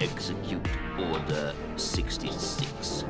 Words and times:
Execute 0.00 0.66
Order 0.98 1.54
66. 1.76 3.04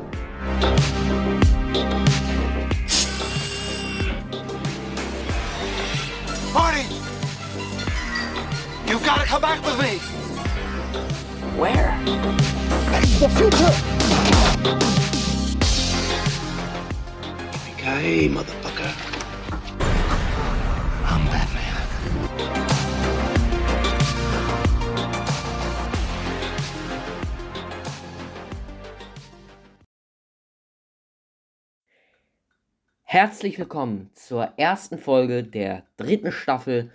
Marty! 6.52 6.82
You've 8.86 9.04
got 9.04 9.20
to 9.20 9.26
come 9.26 9.42
back 9.42 9.64
with 9.64 9.78
me! 9.80 9.98
Where? 11.58 11.98
The 13.20 13.28
future! 13.28 13.74
Okay, 17.74 18.28
motherfucker. 18.28 18.59
Herzlich 33.12 33.58
willkommen 33.58 34.08
zur 34.14 34.50
ersten 34.56 34.96
Folge 34.96 35.42
der 35.42 35.82
dritten 35.96 36.30
Staffel 36.30 36.92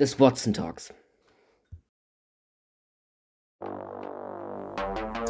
des 0.00 0.18
Watson 0.18 0.52
Talks. 0.52 0.92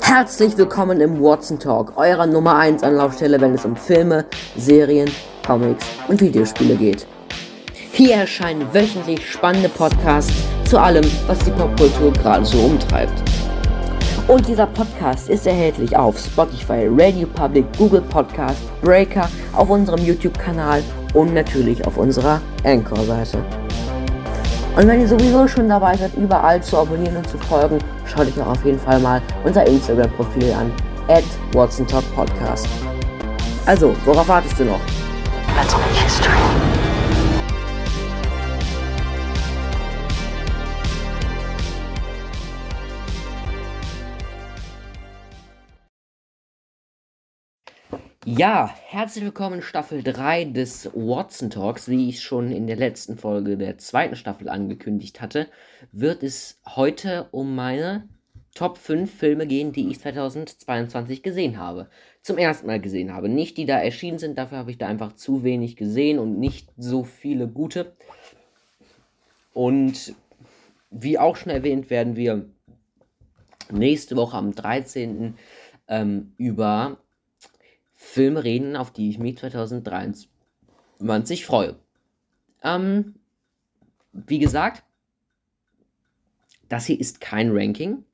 Herzlich 0.00 0.56
willkommen 0.56 1.02
im 1.02 1.20
Watson 1.20 1.60
Talk, 1.60 1.98
eurer 1.98 2.26
Nummer 2.26 2.56
1 2.56 2.82
Anlaufstelle, 2.82 3.38
wenn 3.38 3.52
es 3.52 3.66
um 3.66 3.76
Filme, 3.76 4.24
Serien, 4.56 5.10
Comics 5.46 5.84
und 6.08 6.22
Videospiele 6.22 6.76
geht. 6.76 7.06
Hier 7.92 8.14
erscheinen 8.14 8.72
wöchentlich 8.72 9.30
spannende 9.30 9.68
Podcasts 9.68 10.32
zu 10.64 10.78
allem, 10.78 11.04
was 11.26 11.38
die 11.40 11.50
Popkultur 11.50 12.14
gerade 12.14 12.46
so 12.46 12.60
umtreibt. 12.60 13.33
Und 14.26 14.48
dieser 14.48 14.66
Podcast 14.66 15.28
ist 15.28 15.46
erhältlich 15.46 15.94
auf 15.94 16.18
Spotify, 16.18 16.88
Radio 16.90 17.26
Public, 17.26 17.66
Google 17.76 18.00
Podcast, 18.00 18.62
Breaker, 18.80 19.28
auf 19.52 19.68
unserem 19.68 20.02
YouTube-Kanal 20.02 20.82
und 21.12 21.34
natürlich 21.34 21.86
auf 21.86 21.98
unserer 21.98 22.40
Anchor-Seite. 22.64 23.44
Und 24.76 24.88
wenn 24.88 25.02
ihr 25.02 25.08
sowieso 25.08 25.46
schon 25.46 25.68
dabei 25.68 25.94
seid, 25.96 26.14
überall 26.16 26.62
zu 26.62 26.78
abonnieren 26.78 27.18
und 27.18 27.28
zu 27.28 27.36
folgen, 27.36 27.78
schaut 28.06 28.26
euch 28.26 28.40
auch 28.40 28.52
auf 28.52 28.64
jeden 28.64 28.80
Fall 28.80 28.98
mal 28.98 29.20
unser 29.44 29.66
Instagram-Profil 29.66 30.52
an, 30.52 30.72
at 31.08 31.24
Watson 31.52 31.86
Talk 31.86 32.04
Podcast. 32.14 32.66
Also, 33.66 33.94
worauf 34.06 34.26
wartest 34.26 34.58
du 34.58 34.64
noch? 34.64 34.80
Let's 35.54 35.74
make 35.74 36.02
history. 36.02 36.83
Ja, 48.36 48.74
herzlich 48.88 49.22
willkommen 49.22 49.56
in 49.56 49.62
Staffel 49.62 50.02
3 50.02 50.46
des 50.46 50.90
Watson 50.92 51.50
Talks. 51.50 51.88
Wie 51.88 52.08
ich 52.08 52.20
schon 52.20 52.50
in 52.50 52.66
der 52.66 52.74
letzten 52.74 53.16
Folge 53.16 53.56
der 53.56 53.78
zweiten 53.78 54.16
Staffel 54.16 54.48
angekündigt 54.48 55.20
hatte, 55.20 55.46
wird 55.92 56.24
es 56.24 56.60
heute 56.66 57.28
um 57.30 57.54
meine 57.54 58.08
Top 58.52 58.76
5 58.76 59.08
Filme 59.08 59.46
gehen, 59.46 59.70
die 59.70 59.88
ich 59.88 60.00
2022 60.00 61.22
gesehen 61.22 61.58
habe. 61.58 61.88
Zum 62.22 62.36
ersten 62.36 62.66
Mal 62.66 62.80
gesehen 62.80 63.14
habe. 63.14 63.28
Nicht 63.28 63.56
die 63.56 63.66
da 63.66 63.78
erschienen 63.78 64.18
sind, 64.18 64.36
dafür 64.36 64.58
habe 64.58 64.72
ich 64.72 64.78
da 64.78 64.88
einfach 64.88 65.12
zu 65.12 65.44
wenig 65.44 65.76
gesehen 65.76 66.18
und 66.18 66.40
nicht 66.40 66.72
so 66.76 67.04
viele 67.04 67.46
gute. 67.46 67.94
Und 69.52 70.12
wie 70.90 71.20
auch 71.20 71.36
schon 71.36 71.52
erwähnt, 71.52 71.88
werden 71.88 72.16
wir 72.16 72.46
nächste 73.70 74.16
Woche 74.16 74.36
am 74.36 74.56
13. 74.56 75.36
Ähm, 75.86 76.32
über 76.38 76.96
Filme 78.04 78.44
reden, 78.44 78.76
auf 78.76 78.92
die 78.92 79.10
ich 79.10 79.18
mich 79.18 79.38
2023 79.38 81.44
freue. 81.44 81.74
Ähm, 82.62 83.16
wie 84.12 84.38
gesagt, 84.38 84.84
das 86.68 86.86
hier 86.86 87.00
ist 87.00 87.20
kein 87.20 87.50
Ranking. 87.50 88.04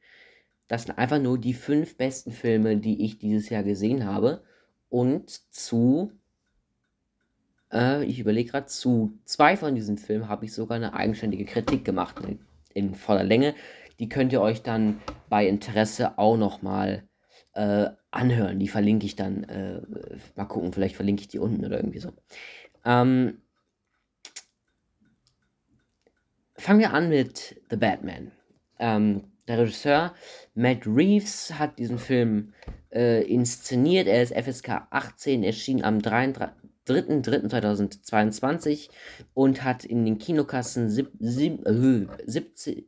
Das 0.69 0.85
sind 0.85 0.97
einfach 0.97 1.21
nur 1.21 1.39
die 1.39 1.55
fünf 1.55 1.97
besten 1.97 2.33
Filme, 2.33 2.79
die 2.79 3.05
ich 3.05 3.19
dieses 3.19 3.51
Jahr 3.51 3.63
gesehen 3.63 4.07
habe. 4.07 4.43
Und 4.89 5.31
zu, 5.53 6.13
äh, 7.73 8.05
ich 8.05 8.21
überlege 8.21 8.53
gerade, 8.53 8.67
zu 8.67 9.19
zwei 9.25 9.57
von 9.57 9.75
diesen 9.75 9.99
Filmen 9.99 10.29
habe 10.29 10.47
ich 10.47 10.55
sogar 10.55 10.77
eine 10.77 10.95
eigenständige 10.95 11.45
Kritik 11.45 11.85
gemacht 11.85 12.21
in, 12.21 12.41
in 12.73 12.95
voller 12.95 13.25
Länge. 13.25 13.55
Die 13.99 14.09
könnt 14.09 14.33
ihr 14.33 14.41
euch 14.41 14.63
dann 14.63 15.03
bei 15.29 15.47
Interesse 15.47 16.17
auch 16.17 16.39
nochmal 16.39 17.10
äh, 17.55 17.91
anhören. 18.11 18.59
Die 18.59 18.69
verlinke 18.69 19.07
ich 19.07 19.17
dann. 19.17 19.45
Äh, 19.45 19.81
mal 20.37 20.45
gucken, 20.45 20.73
vielleicht 20.73 20.97
verlinke 20.97 21.23
ich 21.23 21.29
die 21.29 21.39
unten 21.39 21.65
oder 21.65 21.77
irgendwie 21.77 22.01
so. 22.01 22.13
Ähm, 22.85 23.39
fangen 26.57 26.81
wir 26.81 26.93
an 26.93 27.09
mit 27.09 27.63
The 27.71 27.77
Batman. 27.77 28.33
Ähm, 28.79 29.25
der 29.49 29.59
Regisseur 29.59 30.15
Matt 30.55 30.87
Reeves 30.87 31.59
hat 31.59 31.79
diesen 31.79 31.99
Film 31.99 32.53
äh, 32.93 33.23
inszeniert. 33.25 34.07
Er 34.07 34.23
ist 34.23 34.33
FSK 34.33 34.87
18, 34.91 35.43
erschien 35.43 35.83
am 35.83 35.99
3.3.2022 35.99 38.91
und 39.35 39.65
hat 39.65 39.85
in 39.85 40.05
den 40.05 40.19
Kinokassen 40.19 40.89
sieb, 40.89 41.11
sieb, 41.19 41.67
äh, 41.67 42.07
70, 42.27 42.87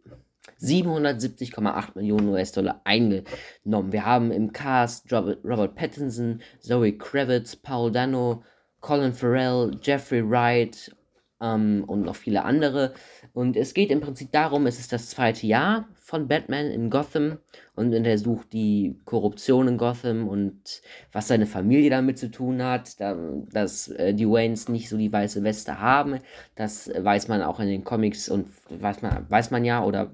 770,8 0.63 1.97
Millionen 1.97 2.29
US-Dollar 2.29 2.81
eingenommen. 2.85 3.93
Wir 3.93 4.07
haben 4.07 4.31
im 4.31 4.53
Cast 4.53 5.13
Robert, 5.13 5.75
Pattinson, 5.75 6.41
Zoe 6.61 6.93
Kravitz, 6.93 7.57
Paul 7.57 7.91
Dano, 7.91 8.43
Colin 8.81 9.13
Farrell, 9.13 9.77
Jeffrey 9.83 10.29
Wright 10.29 10.95
ähm, 11.41 11.85
und 11.87 12.03
noch 12.03 12.17
viele 12.17 12.45
andere. 12.45 12.95
Und 13.33 13.57
es 13.57 13.75
geht 13.75 13.91
im 13.91 14.01
Prinzip 14.01 14.31
darum, 14.33 14.67
es 14.67 14.79
ist 14.79 14.93
das 14.93 15.11
zweite 15.11 15.47
Jahr 15.47 15.89
von 15.97 16.29
Batman 16.29 16.67
in 16.67 16.91
Gotham 16.91 17.39
und 17.75 17.93
er 17.93 18.19
sucht 18.19 18.53
die 18.53 19.01
Korruption 19.05 19.67
in 19.69 19.79
Gotham 19.79 20.29
und 20.29 20.83
was 21.11 21.29
seine 21.29 21.47
Familie 21.47 21.91
damit 21.91 22.19
zu 22.19 22.31
tun 22.31 22.63
hat, 22.63 23.01
da, 23.01 23.17
dass 23.53 23.89
äh, 23.89 24.15
die 24.15 24.29
Waynes 24.29 24.69
nicht 24.69 24.89
so 24.89 24.97
die 24.97 25.13
weiße 25.13 25.43
Weste 25.43 25.81
haben. 25.81 26.19
Das 26.55 26.91
weiß 26.95 27.29
man 27.29 27.43
auch 27.43 27.61
in 27.61 27.69
den 27.69 27.85
Comics 27.85 28.29
und 28.29 28.49
weiß 28.69 29.03
man, 29.03 29.29
weiß 29.31 29.51
man 29.51 29.65
ja 29.65 29.83
oder 29.85 30.13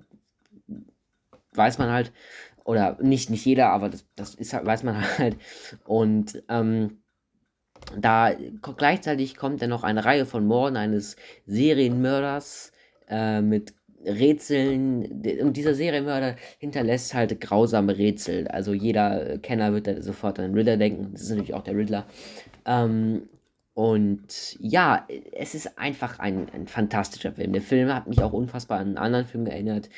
weiß 1.59 1.79
man 1.79 1.91
halt, 1.91 2.13
oder 2.65 2.99
nicht, 3.01 3.31
nicht 3.31 3.45
jeder, 3.45 3.71
aber 3.71 3.89
das, 3.89 4.07
das 4.17 4.35
ist 4.35 4.53
halt, 4.53 4.67
weiß 4.67 4.83
man 4.83 5.03
halt. 5.19 5.37
Und 5.87 6.43
ähm, 6.49 6.99
da 7.97 8.33
gleichzeitig 8.77 9.37
kommt 9.37 9.63
dann 9.63 9.71
noch 9.71 9.85
eine 9.85 10.05
Reihe 10.05 10.27
von 10.27 10.47
Morden 10.47 10.77
eines 10.77 11.17
Serienmörders 11.47 12.73
äh, 13.09 13.41
mit 13.41 13.75
Rätseln. 14.05 15.23
Und 15.41 15.57
dieser 15.57 15.75
Serienmörder 15.75 16.37
hinterlässt 16.59 17.15
halt 17.15 17.41
grausame 17.41 17.97
Rätsel. 17.97 18.49
Also 18.49 18.73
jeder 18.73 19.39
Kenner 19.39 19.73
wird 19.73 19.87
da 19.87 20.03
sofort 20.03 20.39
an 20.39 20.47
den 20.47 20.55
Riddler 20.55 20.77
denken. 20.77 21.11
Das 21.13 21.23
ist 21.23 21.31
natürlich 21.31 21.55
auch 21.55 21.65
der 21.65 21.77
Riddler. 21.77 22.07
Ähm, 22.67 23.29
und 23.75 24.57
ja, 24.59 25.07
es 25.33 25.55
ist 25.55 25.79
einfach 25.79 26.19
ein, 26.19 26.49
ein 26.53 26.67
fantastischer 26.67 27.33
Film. 27.33 27.53
Der 27.53 27.63
Film 27.63 27.95
hat 27.95 28.09
mich 28.09 28.21
auch 28.23 28.33
unfassbar 28.33 28.81
an 28.81 28.89
einen 28.89 28.99
anderen 28.99 29.25
Film 29.25 29.47
erinnert, 29.47 29.89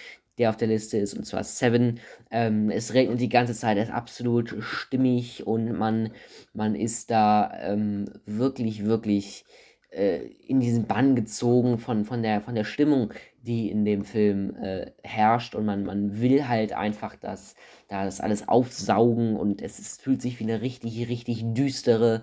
der 0.40 0.50
auf 0.50 0.56
der 0.56 0.68
Liste 0.68 0.96
ist, 0.96 1.14
und 1.14 1.24
zwar 1.24 1.44
Seven. 1.44 2.00
Ähm, 2.30 2.70
es 2.70 2.94
regnet 2.94 3.20
die 3.20 3.28
ganze 3.28 3.54
Zeit, 3.54 3.76
er 3.76 3.84
ist 3.84 3.92
absolut 3.92 4.56
stimmig 4.60 5.46
und 5.46 5.78
man, 5.78 6.10
man 6.54 6.74
ist 6.74 7.10
da 7.10 7.52
ähm, 7.60 8.06
wirklich, 8.24 8.86
wirklich 8.86 9.44
äh, 9.90 10.20
in 10.46 10.60
diesen 10.60 10.86
Bann 10.86 11.14
gezogen 11.14 11.78
von, 11.78 12.04
von, 12.04 12.22
der, 12.22 12.40
von 12.40 12.54
der 12.54 12.64
Stimmung, 12.64 13.12
die 13.42 13.70
in 13.70 13.84
dem 13.84 14.04
Film 14.04 14.56
äh, 14.56 14.92
herrscht 15.02 15.54
und 15.54 15.66
man, 15.66 15.84
man 15.84 16.20
will 16.20 16.48
halt 16.48 16.72
einfach 16.72 17.16
das, 17.16 17.54
das 17.88 18.20
alles 18.20 18.48
aufsaugen 18.48 19.36
und 19.36 19.60
es, 19.60 19.78
es 19.78 19.98
fühlt 19.98 20.22
sich 20.22 20.40
wie 20.40 20.44
eine 20.44 20.62
richtig, 20.62 21.06
richtig 21.08 21.42
düstere 21.52 22.22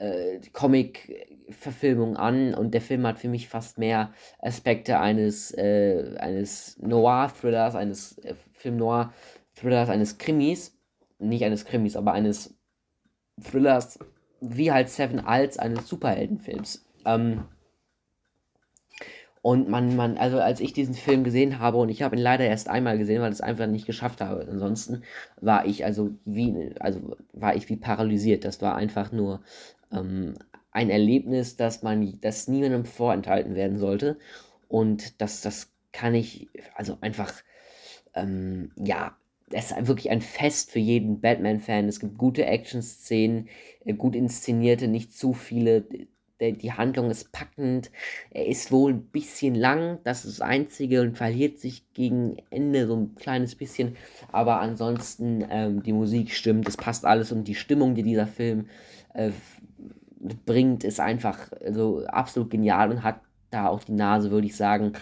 äh, 0.00 0.40
Comic-Verfilmung 0.52 2.16
an 2.16 2.54
und 2.54 2.72
der 2.72 2.80
Film 2.80 3.06
hat 3.06 3.18
für 3.18 3.28
mich 3.28 3.48
fast 3.48 3.78
mehr 3.78 4.12
Aspekte 4.38 4.98
eines, 4.98 5.52
äh, 5.52 6.16
eines 6.18 6.78
Noir-Thrillers, 6.78 7.74
eines 7.74 8.18
äh, 8.18 8.34
Film-Noir-Thrillers, 8.54 9.90
eines 9.90 10.18
Krimis, 10.18 10.76
nicht 11.18 11.44
eines 11.44 11.66
Krimis, 11.66 11.96
aber 11.96 12.12
eines 12.12 12.54
Thrillers, 13.42 13.98
wie 14.40 14.72
halt 14.72 14.88
Seven 14.88 15.20
als 15.20 15.58
eines 15.58 15.86
Superheldenfilms. 15.86 16.84
Ähm, 17.04 17.44
und 19.42 19.70
man, 19.70 19.96
man, 19.96 20.18
also 20.18 20.38
als 20.38 20.60
ich 20.60 20.74
diesen 20.74 20.94
Film 20.94 21.24
gesehen 21.24 21.58
habe, 21.60 21.78
und 21.78 21.88
ich 21.88 22.02
habe 22.02 22.14
ihn 22.16 22.22
leider 22.22 22.44
erst 22.44 22.68
einmal 22.68 22.98
gesehen, 22.98 23.22
weil 23.22 23.30
ich 23.30 23.38
es 23.38 23.40
einfach 23.40 23.66
nicht 23.66 23.86
geschafft 23.86 24.20
habe. 24.20 24.46
Ansonsten 24.50 25.02
war 25.40 25.64
ich 25.64 25.84
also 25.84 26.10
wie, 26.26 26.74
also 26.78 27.16
war 27.32 27.56
ich 27.56 27.68
wie 27.70 27.76
paralysiert. 27.76 28.44
Das 28.44 28.60
war 28.60 28.76
einfach 28.76 29.12
nur 29.12 29.40
ähm, 29.92 30.34
ein 30.72 30.90
Erlebnis, 30.90 31.56
das 31.56 31.82
man, 31.82 32.20
das 32.20 32.48
niemandem 32.48 32.84
vorenthalten 32.84 33.54
werden 33.54 33.78
sollte. 33.78 34.18
Und 34.68 35.20
das, 35.20 35.40
das 35.40 35.72
kann 35.92 36.14
ich, 36.14 36.48
also 36.74 36.98
einfach, 37.00 37.32
ähm, 38.14 38.70
ja, 38.76 39.16
es 39.52 39.72
ist 39.72 39.88
wirklich 39.88 40.10
ein 40.10 40.20
Fest 40.20 40.70
für 40.70 40.78
jeden 40.78 41.20
Batman-Fan. 41.20 41.88
Es 41.88 42.00
gibt 42.00 42.18
gute 42.18 42.46
Action-Szenen, 42.46 43.48
äh, 43.84 43.94
gut 43.94 44.14
inszenierte, 44.14 44.88
nicht 44.88 45.12
zu 45.12 45.32
viele. 45.32 45.84
Die 46.40 46.72
Handlung 46.72 47.10
ist 47.10 47.32
packend. 47.32 47.90
Er 48.30 48.46
ist 48.46 48.72
wohl 48.72 48.94
ein 48.94 49.02
bisschen 49.02 49.54
lang, 49.54 49.98
das 50.04 50.24
ist 50.24 50.38
das 50.38 50.48
Einzige 50.48 51.02
und 51.02 51.18
verliert 51.18 51.58
sich 51.58 51.92
gegen 51.92 52.38
Ende 52.48 52.86
so 52.86 52.96
ein 52.96 53.14
kleines 53.16 53.56
bisschen. 53.56 53.96
Aber 54.32 54.60
ansonsten, 54.60 55.44
ähm, 55.50 55.82
die 55.82 55.92
Musik 55.92 56.32
stimmt, 56.32 56.66
es 56.66 56.78
passt 56.78 57.04
alles 57.04 57.30
und 57.30 57.44
die 57.44 57.54
Stimmung, 57.54 57.94
die 57.94 58.04
dieser 58.04 58.26
Film 58.26 58.68
äh, 59.12 59.32
bringt, 60.20 60.84
ist 60.84 61.00
einfach 61.00 61.50
so 61.70 62.04
absolut 62.06 62.50
genial 62.50 62.90
und 62.90 63.02
hat 63.02 63.20
da 63.50 63.68
auch 63.68 63.82
die 63.82 63.92
Nase, 63.92 64.30
würde 64.30 64.46
ich 64.46 64.56
sagen, 64.56 64.92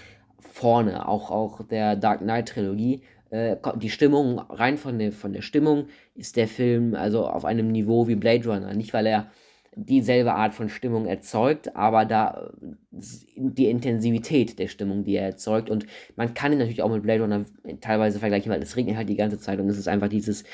vorne. 0.40 1.08
Auch, 1.08 1.30
auch 1.30 1.62
der 1.66 1.96
Dark 1.96 2.20
Knight-Trilogie 2.20 3.02
äh, 3.30 3.56
die 3.76 3.90
Stimmung, 3.90 4.38
rein 4.38 4.78
von 4.78 4.98
der, 4.98 5.12
von 5.12 5.32
der 5.32 5.42
Stimmung, 5.42 5.86
ist 6.14 6.36
der 6.36 6.48
Film 6.48 6.94
also 6.94 7.26
auf 7.26 7.44
einem 7.44 7.68
Niveau 7.68 8.08
wie 8.08 8.14
Blade 8.14 8.48
Runner. 8.48 8.72
Nicht, 8.74 8.94
weil 8.94 9.06
er 9.06 9.30
dieselbe 9.76 10.34
Art 10.34 10.54
von 10.54 10.68
Stimmung 10.68 11.06
erzeugt, 11.06 11.76
aber 11.76 12.04
da 12.04 12.50
die 12.90 13.70
Intensivität 13.70 14.58
der 14.58 14.66
Stimmung, 14.66 15.04
die 15.04 15.14
er 15.14 15.26
erzeugt. 15.26 15.70
Und 15.70 15.86
man 16.16 16.34
kann 16.34 16.52
ihn 16.52 16.58
natürlich 16.58 16.82
auch 16.82 16.90
mit 16.90 17.02
Blade 17.02 17.22
Runner 17.22 17.44
teilweise 17.80 18.18
vergleichen, 18.18 18.50
weil 18.50 18.62
es 18.62 18.76
regnet 18.76 18.96
halt 18.96 19.08
die 19.08 19.16
ganze 19.16 19.38
Zeit 19.38 19.60
und 19.60 19.68
es 19.68 19.78
ist 19.78 19.88
einfach 19.88 20.08
dieses, 20.08 20.44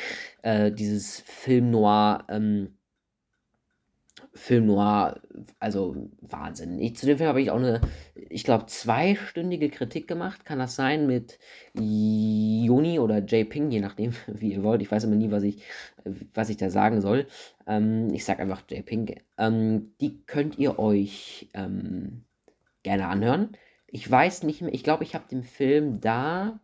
äh, 0.42 0.70
dieses 0.72 1.20
Film 1.20 1.70
Noir. 1.70 2.24
Ähm, 2.28 2.76
Film 4.34 4.66
Noir, 4.66 5.20
also 5.60 5.96
Wahnsinn. 6.20 6.80
Ich, 6.80 6.96
zu 6.96 7.06
dem 7.06 7.18
Film 7.18 7.28
habe 7.28 7.40
ich 7.40 7.50
auch 7.50 7.56
eine, 7.56 7.80
ich 8.14 8.42
glaube, 8.42 8.66
zweistündige 8.66 9.70
Kritik 9.70 10.08
gemacht. 10.08 10.44
Kann 10.44 10.58
das 10.58 10.74
sein 10.74 11.06
mit 11.06 11.38
Juni 11.74 12.98
oder 12.98 13.18
J. 13.18 13.48
Ping, 13.48 13.70
je 13.70 13.80
nachdem, 13.80 14.12
wie 14.26 14.52
ihr 14.52 14.64
wollt. 14.64 14.82
Ich 14.82 14.90
weiß 14.90 15.04
immer 15.04 15.16
nie, 15.16 15.30
was 15.30 15.44
ich, 15.44 15.62
was 16.34 16.48
ich 16.50 16.56
da 16.56 16.68
sagen 16.70 17.00
soll. 17.00 17.26
Ähm, 17.66 18.12
ich 18.12 18.24
sage 18.24 18.42
einfach 18.42 18.62
J. 18.68 18.84
Ping. 18.84 19.14
Ähm, 19.38 19.94
die 20.00 20.24
könnt 20.26 20.58
ihr 20.58 20.78
euch 20.80 21.48
ähm, 21.54 22.24
gerne 22.82 23.06
anhören. 23.06 23.56
Ich 23.86 24.10
weiß 24.10 24.42
nicht 24.42 24.62
mehr, 24.62 24.74
ich 24.74 24.82
glaube, 24.82 25.04
ich 25.04 25.14
habe 25.14 25.28
dem 25.30 25.44
Film 25.44 26.00
da 26.00 26.58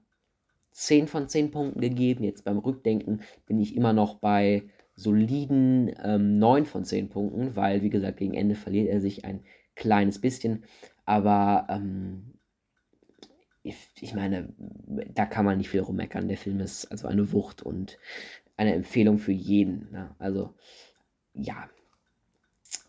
10 0.72 1.06
von 1.06 1.28
10 1.28 1.52
Punkten 1.52 1.80
gegeben. 1.80 2.24
Jetzt 2.24 2.44
beim 2.44 2.58
Rückdenken 2.58 3.22
bin 3.46 3.60
ich 3.60 3.76
immer 3.76 3.92
noch 3.92 4.16
bei 4.16 4.64
soliden 5.00 5.90
ähm, 6.02 6.38
9 6.38 6.66
von 6.66 6.84
10 6.84 7.08
Punkten, 7.08 7.56
weil, 7.56 7.82
wie 7.82 7.90
gesagt, 7.90 8.18
gegen 8.18 8.34
Ende 8.34 8.54
verliert 8.54 8.88
er 8.88 9.00
sich 9.00 9.24
ein 9.24 9.40
kleines 9.74 10.20
bisschen. 10.20 10.64
Aber 11.04 11.66
ähm, 11.70 12.34
ich, 13.62 13.76
ich, 14.00 14.14
meine, 14.14 14.52
da 15.14 15.26
kann 15.26 15.44
man 15.44 15.58
nicht 15.58 15.70
viel 15.70 15.80
rummeckern. 15.80 16.28
Der 16.28 16.36
Film 16.36 16.60
ist 16.60 16.86
also 16.86 17.08
eine 17.08 17.32
Wucht 17.32 17.62
und 17.62 17.98
eine 18.56 18.74
Empfehlung 18.74 19.18
für 19.18 19.32
jeden. 19.32 19.90
Ne? 19.90 20.14
Also, 20.18 20.54
ja. 21.34 21.68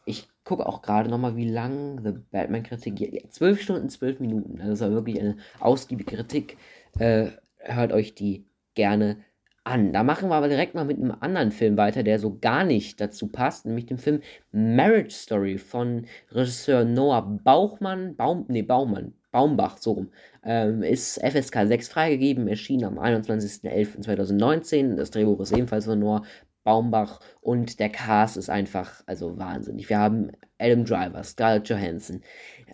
Ich 0.05 0.27
gucke 0.43 0.65
auch 0.65 0.81
gerade 0.81 1.09
nochmal, 1.09 1.35
wie 1.35 1.49
lang 1.49 2.03
The 2.03 2.19
Batman-Kritik 2.31 2.95
geht. 2.95 3.33
12 3.33 3.61
Stunden, 3.61 3.89
12 3.89 4.19
Minuten. 4.19 4.57
Das 4.57 4.81
war 4.81 4.91
wirklich 4.91 5.19
eine 5.19 5.37
ausgiebige 5.59 6.15
Kritik. 6.15 6.57
Äh, 6.99 7.29
hört 7.57 7.93
euch 7.93 8.15
die 8.15 8.45
gerne 8.73 9.23
an. 9.63 9.93
Da 9.93 10.03
machen 10.03 10.29
wir 10.29 10.35
aber 10.35 10.49
direkt 10.49 10.75
mal 10.75 10.85
mit 10.85 10.97
einem 10.97 11.15
anderen 11.19 11.51
Film 11.51 11.77
weiter, 11.77 12.03
der 12.03 12.19
so 12.19 12.37
gar 12.39 12.63
nicht 12.63 12.99
dazu 12.99 13.27
passt, 13.27 13.65
nämlich 13.65 13.85
dem 13.85 13.97
Film 13.97 14.21
Marriage 14.51 15.15
Story 15.15 15.57
von 15.57 16.05
Regisseur 16.31 16.83
Noah 16.85 17.21
Bauchmann, 17.43 18.15
Baum, 18.15 18.45
nee, 18.47 18.61
Baumann, 18.63 19.13
Baumbach, 19.31 19.77
so 19.77 19.91
rum. 19.93 20.09
Ähm, 20.43 20.83
ist 20.83 21.19
FSK 21.23 21.67
6 21.67 21.89
freigegeben, 21.89 22.47
erschien 22.47 22.83
am 22.83 22.97
21.11.2019. 22.99 24.95
Das 24.95 25.11
Drehbuch 25.11 25.39
ist 25.39 25.51
ebenfalls 25.51 25.85
von 25.85 25.99
Noah 25.99 26.23
Baumbach 26.63 27.19
und 27.41 27.79
der 27.79 27.89
Cast 27.89 28.37
ist 28.37 28.49
einfach, 28.49 29.03
also 29.05 29.37
wahnsinnig. 29.37 29.89
Wir 29.89 29.99
haben 29.99 30.31
Adam 30.59 30.85
Driver, 30.85 31.23
Scarlett 31.23 31.69
Johansson, 31.69 32.21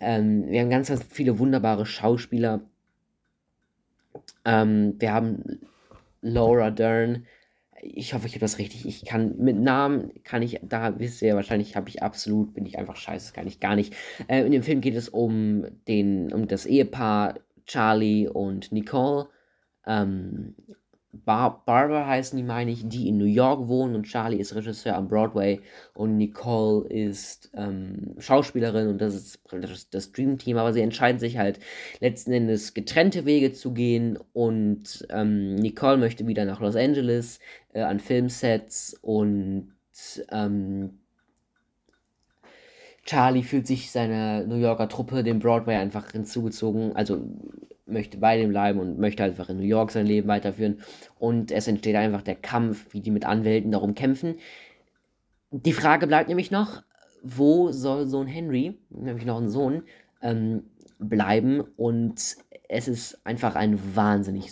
ähm, 0.00 0.46
wir 0.48 0.60
haben 0.60 0.70
ganz, 0.70 0.88
ganz 0.88 1.04
viele 1.04 1.38
wunderbare 1.38 1.86
Schauspieler. 1.86 2.60
Ähm, 4.44 4.94
wir 4.98 5.12
haben 5.12 5.60
Laura 6.20 6.70
Dern. 6.70 7.26
Ich 7.80 8.12
hoffe, 8.12 8.26
ich 8.26 8.32
habe 8.32 8.40
das 8.40 8.58
richtig. 8.58 8.86
Ich 8.86 9.04
kann 9.04 9.36
mit 9.38 9.56
Namen 9.56 10.12
kann 10.24 10.42
ich, 10.42 10.58
da 10.62 10.98
wisst 10.98 11.22
ihr 11.22 11.36
wahrscheinlich, 11.36 11.76
habe 11.76 11.88
ich 11.88 12.02
absolut, 12.02 12.54
bin 12.54 12.66
ich 12.66 12.78
einfach 12.78 12.96
scheiße, 12.96 13.32
kann 13.32 13.46
ich 13.46 13.60
gar 13.60 13.76
nicht. 13.76 13.94
Äh, 14.26 14.44
in 14.44 14.52
dem 14.52 14.62
Film 14.62 14.80
geht 14.80 14.96
es 14.96 15.08
um 15.08 15.64
den, 15.86 16.32
um 16.32 16.48
das 16.48 16.66
Ehepaar 16.66 17.38
Charlie 17.66 18.28
und 18.28 18.72
Nicole. 18.72 19.28
Ähm, 19.86 20.56
Bar 21.12 21.62
Barbara 21.64 22.06
heißen 22.06 22.36
die, 22.36 22.42
meine 22.42 22.70
ich, 22.70 22.86
die 22.86 23.08
in 23.08 23.16
New 23.16 23.24
York 23.24 23.66
wohnen 23.68 23.94
und 23.94 24.04
Charlie 24.04 24.38
ist 24.38 24.54
Regisseur 24.54 24.94
am 24.94 25.08
Broadway 25.08 25.60
und 25.94 26.18
Nicole 26.18 26.86
ist 26.88 27.50
ähm, 27.54 28.14
Schauspielerin 28.18 28.88
und 28.88 28.98
das 28.98 29.14
ist 29.14 29.40
das, 29.50 29.88
das 29.88 30.12
Dream-Team, 30.12 30.58
aber 30.58 30.74
sie 30.74 30.82
entscheiden 30.82 31.18
sich 31.18 31.38
halt 31.38 31.60
letzten 32.00 32.32
Endes 32.32 32.74
getrennte 32.74 33.24
Wege 33.24 33.52
zu 33.52 33.72
gehen 33.72 34.18
und 34.34 35.06
ähm, 35.08 35.54
Nicole 35.54 35.96
möchte 35.96 36.26
wieder 36.26 36.44
nach 36.44 36.60
Los 36.60 36.76
Angeles 36.76 37.40
äh, 37.72 37.80
an 37.80 38.00
Filmsets 38.00 38.94
und 39.00 39.72
ähm, 40.30 40.98
Charlie 43.04 43.42
fühlt 43.42 43.66
sich 43.66 43.90
seiner 43.90 44.44
New 44.44 44.56
Yorker 44.56 44.90
Truppe, 44.90 45.22
dem 45.22 45.38
Broadway, 45.38 45.76
einfach 45.76 46.10
hinzugezogen, 46.12 46.94
also 46.94 47.22
möchte 47.88 48.18
bei 48.18 48.36
dem 48.36 48.50
bleiben 48.50 48.78
und 48.78 48.98
möchte 48.98 49.24
einfach 49.24 49.48
in 49.48 49.58
New 49.58 49.64
York 49.64 49.90
sein 49.90 50.06
Leben 50.06 50.28
weiterführen. 50.28 50.80
Und 51.18 51.50
es 51.50 51.68
entsteht 51.68 51.96
einfach 51.96 52.22
der 52.22 52.36
Kampf, 52.36 52.92
wie 52.92 53.00
die 53.00 53.10
mit 53.10 53.24
Anwälten 53.24 53.72
darum 53.72 53.94
kämpfen. 53.94 54.36
Die 55.50 55.72
Frage 55.72 56.06
bleibt 56.06 56.28
nämlich 56.28 56.50
noch, 56.50 56.82
wo 57.22 57.72
soll 57.72 58.06
Sohn 58.06 58.26
Henry, 58.26 58.78
nämlich 58.90 59.24
noch 59.24 59.40
ein 59.40 59.48
Sohn, 59.48 59.82
ähm, 60.22 60.64
bleiben? 60.98 61.60
Und 61.76 62.36
es 62.68 62.88
ist 62.88 63.26
einfach 63.26 63.56
ein 63.56 63.78
wahnsinnig 63.96 64.50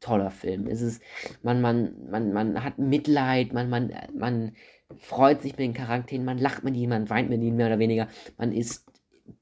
toller 0.00 0.30
Film. 0.30 0.66
Es 0.66 0.82
ist, 0.82 1.02
man, 1.42 1.60
man, 1.60 1.94
man, 2.10 2.32
man 2.32 2.64
hat 2.64 2.78
Mitleid, 2.78 3.52
man, 3.52 3.70
man, 3.70 3.92
man 4.14 4.52
freut 4.98 5.42
sich 5.42 5.52
mit 5.52 5.60
den 5.60 5.74
Charakteren, 5.74 6.24
man 6.24 6.38
lacht 6.38 6.64
mit 6.64 6.76
ihnen, 6.76 6.90
man 6.90 7.10
weint 7.10 7.30
mit 7.30 7.42
ihnen 7.42 7.56
mehr 7.56 7.68
oder 7.68 7.78
weniger. 7.78 8.08
Man 8.36 8.52
ist 8.52 8.84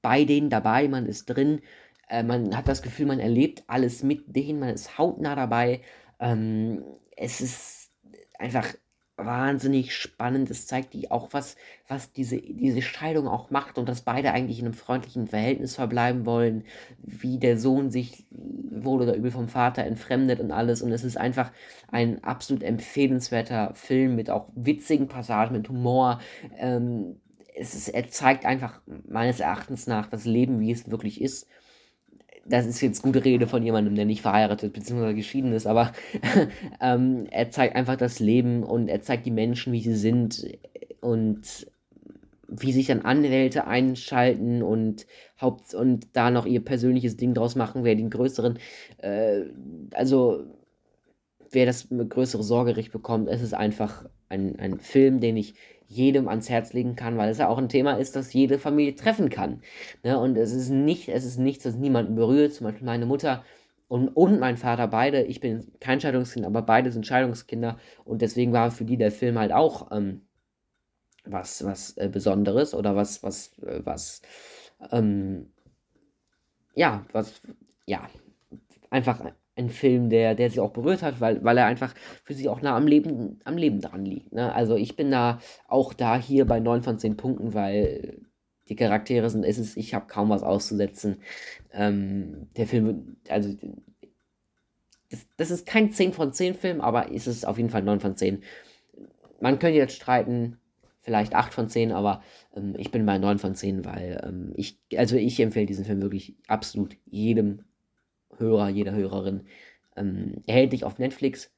bei 0.02 0.24
denen 0.24 0.50
dabei, 0.50 0.88
man 0.88 1.06
ist 1.06 1.26
drin 1.26 1.60
äh, 2.10 2.22
man 2.22 2.56
hat 2.56 2.68
das 2.68 2.82
Gefühl, 2.82 3.06
man 3.06 3.20
erlebt 3.20 3.64
alles 3.66 4.02
mit 4.02 4.36
denen, 4.36 4.60
man 4.60 4.70
ist 4.70 4.98
hautnah 4.98 5.36
dabei. 5.36 5.80
Ähm, 6.18 6.82
es 7.16 7.40
ist 7.40 7.90
einfach 8.38 8.66
wahnsinnig 9.16 9.94
spannend. 9.94 10.50
Es 10.50 10.66
zeigt 10.66 10.94
die 10.94 11.10
auch, 11.10 11.28
was, 11.32 11.56
was 11.88 12.12
diese, 12.12 12.38
diese 12.38 12.82
Scheidung 12.82 13.28
auch 13.28 13.50
macht 13.50 13.78
und 13.78 13.88
dass 13.88 14.00
beide 14.00 14.32
eigentlich 14.32 14.58
in 14.58 14.64
einem 14.64 14.74
freundlichen 14.74 15.28
Verhältnis 15.28 15.74
verbleiben 15.74 16.26
wollen, 16.26 16.64
wie 17.02 17.38
der 17.38 17.58
Sohn 17.58 17.90
sich 17.90 18.26
wohl 18.30 19.02
oder 19.02 19.14
übel 19.14 19.30
vom 19.30 19.48
Vater 19.48 19.84
entfremdet 19.84 20.40
und 20.40 20.52
alles. 20.52 20.82
Und 20.82 20.90
es 20.90 21.04
ist 21.04 21.18
einfach 21.18 21.52
ein 21.92 22.24
absolut 22.24 22.62
empfehlenswerter 22.62 23.74
Film 23.74 24.16
mit 24.16 24.30
auch 24.30 24.48
witzigen 24.54 25.08
Passagen, 25.08 25.54
mit 25.54 25.68
Humor. 25.68 26.20
Ähm, 26.56 27.20
es 27.54 27.74
ist, 27.74 27.88
er 27.88 28.08
zeigt 28.08 28.46
einfach 28.46 28.80
meines 29.06 29.38
Erachtens 29.40 29.86
nach 29.86 30.08
das 30.08 30.24
Leben, 30.24 30.60
wie 30.60 30.72
es 30.72 30.90
wirklich 30.90 31.20
ist 31.20 31.46
das 32.46 32.66
ist 32.66 32.80
jetzt 32.80 33.02
gute 33.02 33.24
Rede 33.24 33.46
von 33.46 33.62
jemandem, 33.62 33.94
der 33.94 34.04
nicht 34.04 34.22
verheiratet 34.22 34.72
bzw. 34.72 35.14
geschieden 35.14 35.52
ist, 35.52 35.66
aber 35.66 35.92
ähm, 36.80 37.26
er 37.30 37.50
zeigt 37.50 37.76
einfach 37.76 37.96
das 37.96 38.18
Leben 38.18 38.62
und 38.62 38.88
er 38.88 39.02
zeigt 39.02 39.26
die 39.26 39.30
Menschen, 39.30 39.72
wie 39.72 39.82
sie 39.82 39.94
sind 39.94 40.46
und 41.00 41.66
wie 42.48 42.72
sich 42.72 42.86
dann 42.86 43.02
Anwälte 43.02 43.66
einschalten 43.66 44.62
und 44.62 45.06
Haupt 45.40 45.72
und 45.74 46.08
da 46.14 46.30
noch 46.30 46.46
ihr 46.46 46.64
persönliches 46.64 47.16
Ding 47.16 47.32
draus 47.32 47.54
machen, 47.54 47.84
wer 47.84 47.94
den 47.94 48.10
größeren, 48.10 48.58
äh, 48.98 49.42
also 49.92 50.44
wer 51.50 51.66
das 51.66 51.88
größere 51.90 52.42
Sorgerecht 52.42 52.92
bekommt. 52.92 53.28
Es 53.28 53.42
ist 53.42 53.54
einfach 53.54 54.04
ein, 54.28 54.58
ein 54.58 54.78
Film, 54.80 55.20
den 55.20 55.36
ich 55.36 55.54
jedem 55.90 56.28
ans 56.28 56.48
Herz 56.48 56.72
legen 56.72 56.94
kann, 56.96 57.18
weil 57.18 57.30
es 57.30 57.38
ja 57.38 57.48
auch 57.48 57.58
ein 57.58 57.68
Thema 57.68 57.94
ist, 57.94 58.16
das 58.16 58.32
jede 58.32 58.58
Familie 58.58 58.94
treffen 58.94 59.28
kann. 59.28 59.60
Ne? 60.04 60.18
Und 60.18 60.36
es 60.36 60.52
ist 60.52 60.70
nicht, 60.70 61.08
es 61.08 61.24
ist 61.24 61.38
nichts, 61.38 61.64
das 61.64 61.74
niemanden 61.74 62.14
berührt. 62.14 62.54
Zum 62.54 62.66
Beispiel 62.66 62.86
meine 62.86 63.06
Mutter 63.06 63.44
und, 63.88 64.08
und 64.10 64.38
mein 64.38 64.56
Vater, 64.56 64.86
beide, 64.86 65.22
ich 65.24 65.40
bin 65.40 65.72
kein 65.80 66.00
Scheidungskind, 66.00 66.46
aber 66.46 66.62
beide 66.62 66.92
sind 66.92 67.08
Scheidungskinder 67.08 67.76
und 68.04 68.22
deswegen 68.22 68.52
war 68.52 68.70
für 68.70 68.84
die 68.84 68.96
der 68.96 69.10
Film 69.10 69.36
halt 69.36 69.50
auch 69.52 69.90
ähm, 69.90 70.22
was, 71.24 71.64
was 71.64 71.96
äh, 71.96 72.08
Besonderes 72.08 72.72
oder 72.72 72.94
was, 72.94 73.24
was, 73.24 73.58
äh, 73.58 73.80
was, 73.84 74.22
ähm, 74.92 75.50
ja, 76.76 77.04
was, 77.12 77.42
ja, 77.86 78.08
einfach 78.90 79.20
ein 79.60 79.70
Film, 79.70 80.10
der, 80.10 80.34
der 80.34 80.50
sie 80.50 80.60
auch 80.60 80.72
berührt 80.72 81.02
hat, 81.02 81.20
weil, 81.20 81.42
weil 81.44 81.58
er 81.58 81.66
einfach 81.66 81.94
für 82.24 82.34
sie 82.34 82.48
auch 82.48 82.62
nah 82.62 82.76
am 82.76 82.86
Leben, 82.86 83.40
am 83.44 83.56
Leben 83.56 83.80
dran 83.80 84.04
liegt. 84.04 84.32
Ne? 84.32 84.52
Also 84.52 84.76
ich 84.76 84.96
bin 84.96 85.10
da 85.10 85.38
auch 85.68 85.94
da 85.94 86.18
hier 86.18 86.46
bei 86.46 86.60
9 86.60 86.82
von 86.82 86.98
10 86.98 87.16
Punkten, 87.16 87.54
weil 87.54 88.20
die 88.68 88.76
Charaktere 88.76 89.28
sind, 89.30 89.44
es 89.44 89.76
ich 89.76 89.94
habe 89.94 90.06
kaum 90.06 90.30
was 90.30 90.42
auszusetzen. 90.42 91.22
Ähm, 91.72 92.48
der 92.56 92.66
Film, 92.66 93.16
also 93.28 93.54
das, 95.10 95.26
das 95.36 95.50
ist 95.50 95.66
kein 95.66 95.90
10 95.92 96.12
von 96.12 96.32
10 96.32 96.54
Film, 96.54 96.80
aber 96.80 97.12
es 97.12 97.26
ist 97.26 97.46
auf 97.46 97.58
jeden 97.58 97.70
Fall 97.70 97.82
9 97.82 98.00
von 98.00 98.16
10. 98.16 98.42
Man 99.40 99.58
könnte 99.58 99.78
jetzt 99.78 99.96
streiten, 99.96 100.58
vielleicht 101.02 101.34
8 101.34 101.52
von 101.52 101.68
10, 101.68 101.92
aber 101.92 102.22
ähm, 102.54 102.74
ich 102.78 102.90
bin 102.90 103.06
bei 103.06 103.18
9 103.18 103.38
von 103.38 103.54
10, 103.54 103.84
weil 103.84 104.22
ähm, 104.24 104.52
ich, 104.54 104.78
also 104.96 105.16
ich 105.16 105.40
empfehle 105.40 105.66
diesen 105.66 105.84
Film 105.84 106.02
wirklich 106.02 106.36
absolut 106.46 106.96
jedem 107.06 107.64
Hörer, 108.38 108.68
jeder 108.68 108.92
Hörerin. 108.92 109.46
Ähm, 109.96 110.42
erhältlich 110.46 110.84
auf 110.84 110.98
Netflix. 110.98 111.52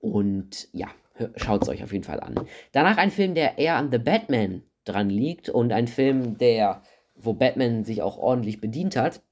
Und 0.00 0.68
ja, 0.72 0.88
schaut 1.36 1.62
es 1.62 1.68
euch 1.68 1.82
auf 1.82 1.92
jeden 1.92 2.04
Fall 2.04 2.20
an. 2.20 2.34
Danach 2.72 2.96
ein 2.96 3.10
Film, 3.10 3.34
der 3.34 3.58
eher 3.58 3.76
an 3.76 3.90
The 3.90 3.98
Batman 3.98 4.62
dran 4.84 5.10
liegt 5.10 5.48
und 5.48 5.72
ein 5.72 5.88
Film, 5.88 6.38
der, 6.38 6.82
wo 7.14 7.32
Batman 7.34 7.84
sich 7.84 8.02
auch 8.02 8.18
ordentlich 8.18 8.60
bedient 8.60 8.96
hat 8.96 9.22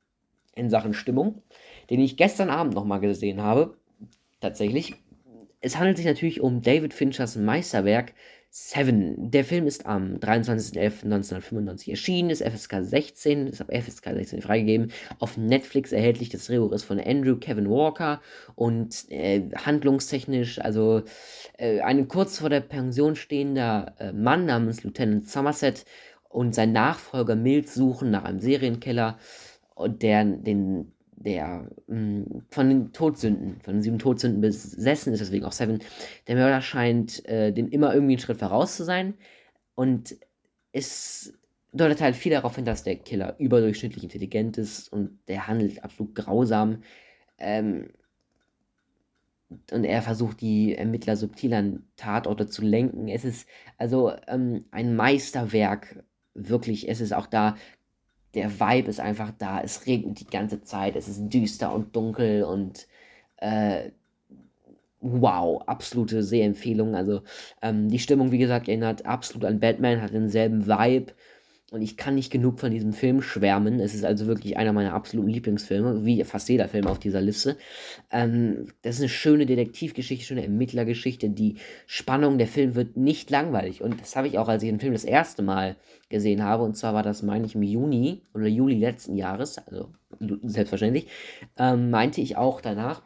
in 0.54 0.70
Sachen 0.70 0.94
Stimmung, 0.94 1.42
den 1.90 2.00
ich 2.00 2.16
gestern 2.16 2.50
Abend 2.50 2.74
nochmal 2.74 3.00
gesehen 3.00 3.42
habe. 3.42 3.76
Tatsächlich. 4.40 4.94
Es 5.60 5.78
handelt 5.78 5.96
sich 5.96 6.06
natürlich 6.06 6.40
um 6.40 6.62
David 6.62 6.94
Finchers 6.94 7.36
Meisterwerk 7.36 8.12
Seven. 8.58 9.30
Der 9.30 9.44
Film 9.44 9.66
ist 9.66 9.84
am 9.84 10.16
23.11.1995 10.16 11.90
erschienen, 11.90 12.30
ist 12.30 12.42
FSK 12.42 12.76
16, 12.80 13.48
ist 13.48 13.60
ab 13.60 13.68
FSK 13.70 14.14
16 14.14 14.40
freigegeben, 14.40 14.92
auf 15.18 15.36
Netflix 15.36 15.92
erhältlich. 15.92 16.30
Das 16.30 16.46
Drehbuch 16.46 16.72
ist 16.72 16.84
von 16.84 16.98
Andrew 16.98 17.36
Kevin 17.36 17.68
Walker 17.68 18.22
und 18.54 19.10
äh, 19.10 19.50
handlungstechnisch, 19.54 20.58
also 20.58 21.02
äh, 21.58 21.80
ein 21.80 22.08
kurz 22.08 22.38
vor 22.38 22.48
der 22.48 22.62
Pension 22.62 23.14
stehender 23.14 23.94
äh, 23.98 24.12
Mann 24.12 24.46
namens 24.46 24.82
Lieutenant 24.82 25.28
Somerset 25.28 25.84
und 26.30 26.54
sein 26.54 26.72
Nachfolger 26.72 27.36
Mills 27.36 27.74
suchen 27.74 28.10
nach 28.10 28.24
einem 28.24 28.40
Serienkiller, 28.40 29.18
der 29.86 30.24
den 30.24 30.95
der 31.16 31.68
mh, 31.86 31.96
hm, 31.96 32.42
von 32.50 32.68
den 32.68 32.92
Todsünden, 32.92 33.60
von 33.62 33.74
den 33.74 33.82
sieben 33.82 33.98
Todsünden 33.98 34.40
besessen 34.40 35.12
ist, 35.12 35.20
deswegen 35.20 35.44
auch 35.44 35.52
Seven. 35.52 35.80
Der 36.28 36.36
Mörder 36.36 36.60
scheint 36.60 37.26
äh, 37.26 37.52
dem 37.52 37.68
immer 37.68 37.94
irgendwie 37.94 38.14
einen 38.14 38.20
Schritt 38.20 38.38
voraus 38.38 38.76
zu 38.76 38.84
sein 38.84 39.14
und 39.74 40.16
es 40.72 41.34
deutet 41.72 42.00
halt 42.00 42.16
viel 42.16 42.32
darauf 42.32 42.56
hin, 42.56 42.64
dass 42.64 42.82
der 42.82 42.96
Killer 42.96 43.36
überdurchschnittlich 43.38 44.04
intelligent 44.04 44.58
ist 44.58 44.92
und 44.92 45.18
der 45.28 45.46
handelt 45.46 45.84
absolut 45.84 46.14
grausam. 46.14 46.82
Ähm, 47.38 47.90
und 49.70 49.84
er 49.84 50.02
versucht 50.02 50.40
die 50.40 50.74
Ermittler 50.74 51.16
subtil 51.16 51.54
an 51.54 51.84
Tatorte 51.96 52.48
zu 52.48 52.62
lenken. 52.62 53.08
Es 53.08 53.24
ist 53.24 53.48
also 53.78 54.12
ähm, 54.26 54.64
ein 54.70 54.96
Meisterwerk, 54.96 56.02
wirklich. 56.34 56.88
Es 56.88 57.00
ist 57.00 57.12
auch 57.12 57.26
da 57.26 57.56
der 58.34 58.60
Vibe 58.60 58.88
ist 58.88 59.00
einfach 59.00 59.32
da. 59.38 59.60
Es 59.60 59.86
regnet 59.86 60.20
die 60.20 60.26
ganze 60.26 60.62
Zeit. 60.62 60.96
Es 60.96 61.08
ist 61.08 61.28
düster 61.28 61.74
und 61.74 61.94
dunkel 61.96 62.44
und 62.44 62.86
äh, 63.38 63.90
wow, 65.00 65.62
absolute 65.66 66.22
Sehempfehlung. 66.22 66.94
Also 66.94 67.22
ähm, 67.62 67.88
die 67.88 67.98
Stimmung, 67.98 68.32
wie 68.32 68.38
gesagt, 68.38 68.68
erinnert 68.68 69.06
absolut 69.06 69.44
an 69.44 69.60
Batman, 69.60 70.02
hat 70.02 70.12
denselben 70.12 70.66
Vibe. 70.66 71.12
Und 71.72 71.82
ich 71.82 71.96
kann 71.96 72.14
nicht 72.14 72.30
genug 72.30 72.60
von 72.60 72.70
diesem 72.70 72.92
Film 72.92 73.20
schwärmen. 73.22 73.80
Es 73.80 73.92
ist 73.92 74.04
also 74.04 74.26
wirklich 74.26 74.56
einer 74.56 74.72
meiner 74.72 74.94
absoluten 74.94 75.30
Lieblingsfilme, 75.30 76.04
wie 76.04 76.22
fast 76.22 76.48
jeder 76.48 76.68
Film 76.68 76.86
auf 76.86 77.00
dieser 77.00 77.20
Liste. 77.20 77.56
Ähm, 78.12 78.68
das 78.82 78.96
ist 78.96 79.00
eine 79.00 79.08
schöne 79.08 79.46
Detektivgeschichte, 79.46 80.24
schöne 80.24 80.44
Ermittlergeschichte. 80.44 81.28
Die 81.28 81.56
Spannung, 81.86 82.38
der 82.38 82.46
Film 82.46 82.76
wird 82.76 82.96
nicht 82.96 83.30
langweilig. 83.30 83.82
Und 83.82 84.00
das 84.00 84.14
habe 84.14 84.28
ich 84.28 84.38
auch, 84.38 84.46
als 84.46 84.62
ich 84.62 84.68
den 84.68 84.78
Film 84.78 84.92
das 84.92 85.02
erste 85.02 85.42
Mal 85.42 85.74
gesehen 86.08 86.44
habe. 86.44 86.62
Und 86.62 86.76
zwar 86.76 86.94
war 86.94 87.02
das, 87.02 87.22
meine 87.22 87.46
ich, 87.46 87.56
im 87.56 87.64
Juni 87.64 88.22
oder 88.32 88.46
Juli 88.46 88.78
letzten 88.78 89.16
Jahres. 89.16 89.58
Also 89.58 89.92
selbstverständlich. 90.44 91.08
Ähm, 91.58 91.90
meinte 91.90 92.20
ich 92.20 92.36
auch 92.36 92.60
danach, 92.60 93.02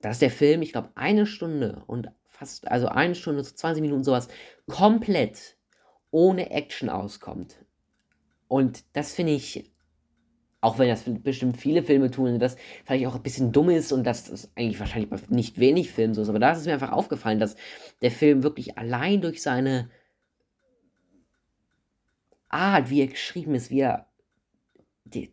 dass 0.00 0.20
der 0.20 0.30
Film, 0.30 0.62
ich 0.62 0.70
glaube, 0.70 0.90
eine 0.94 1.26
Stunde 1.26 1.82
und 1.88 2.08
fast, 2.28 2.68
also 2.68 2.86
eine 2.86 3.16
Stunde 3.16 3.42
zu 3.42 3.56
20 3.56 3.82
Minuten 3.82 4.04
sowas, 4.04 4.28
komplett 4.68 5.57
ohne 6.10 6.50
Action 6.50 6.88
auskommt. 6.88 7.56
Und 8.48 8.84
das 8.94 9.14
finde 9.14 9.32
ich, 9.32 9.70
auch 10.60 10.78
wenn 10.78 10.88
das 10.88 11.04
bestimmt 11.22 11.56
viele 11.58 11.82
Filme 11.82 12.10
tun, 12.10 12.38
das 12.38 12.56
vielleicht 12.84 13.06
auch 13.06 13.14
ein 13.14 13.22
bisschen 13.22 13.52
dumm 13.52 13.70
ist 13.70 13.92
und 13.92 14.04
das 14.04 14.28
ist 14.28 14.50
eigentlich 14.56 14.80
wahrscheinlich 14.80 15.10
bei 15.10 15.20
nicht 15.28 15.58
wenig 15.58 15.92
Filmen 15.92 16.14
so 16.14 16.22
ist, 16.22 16.28
aber 16.28 16.40
da 16.40 16.52
ist 16.52 16.58
es 16.58 16.66
mir 16.66 16.72
einfach 16.72 16.92
aufgefallen, 16.92 17.38
dass 17.38 17.56
der 18.02 18.10
Film 18.10 18.42
wirklich 18.42 18.78
allein 18.78 19.20
durch 19.20 19.42
seine 19.42 19.90
Art, 22.48 22.90
wie 22.90 23.02
er 23.02 23.08
geschrieben 23.08 23.54
ist, 23.54 23.70
wie 23.70 23.80
er 23.80 24.06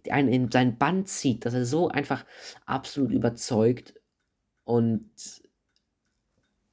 einen 0.10 0.30
in 0.30 0.52
sein 0.52 0.78
Band 0.78 1.08
zieht, 1.08 1.46
dass 1.46 1.54
er 1.54 1.66
so 1.66 1.88
einfach 1.88 2.26
absolut 2.66 3.12
überzeugt 3.12 3.94
und 4.64 5.10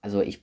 also 0.01 0.21
ich 0.21 0.43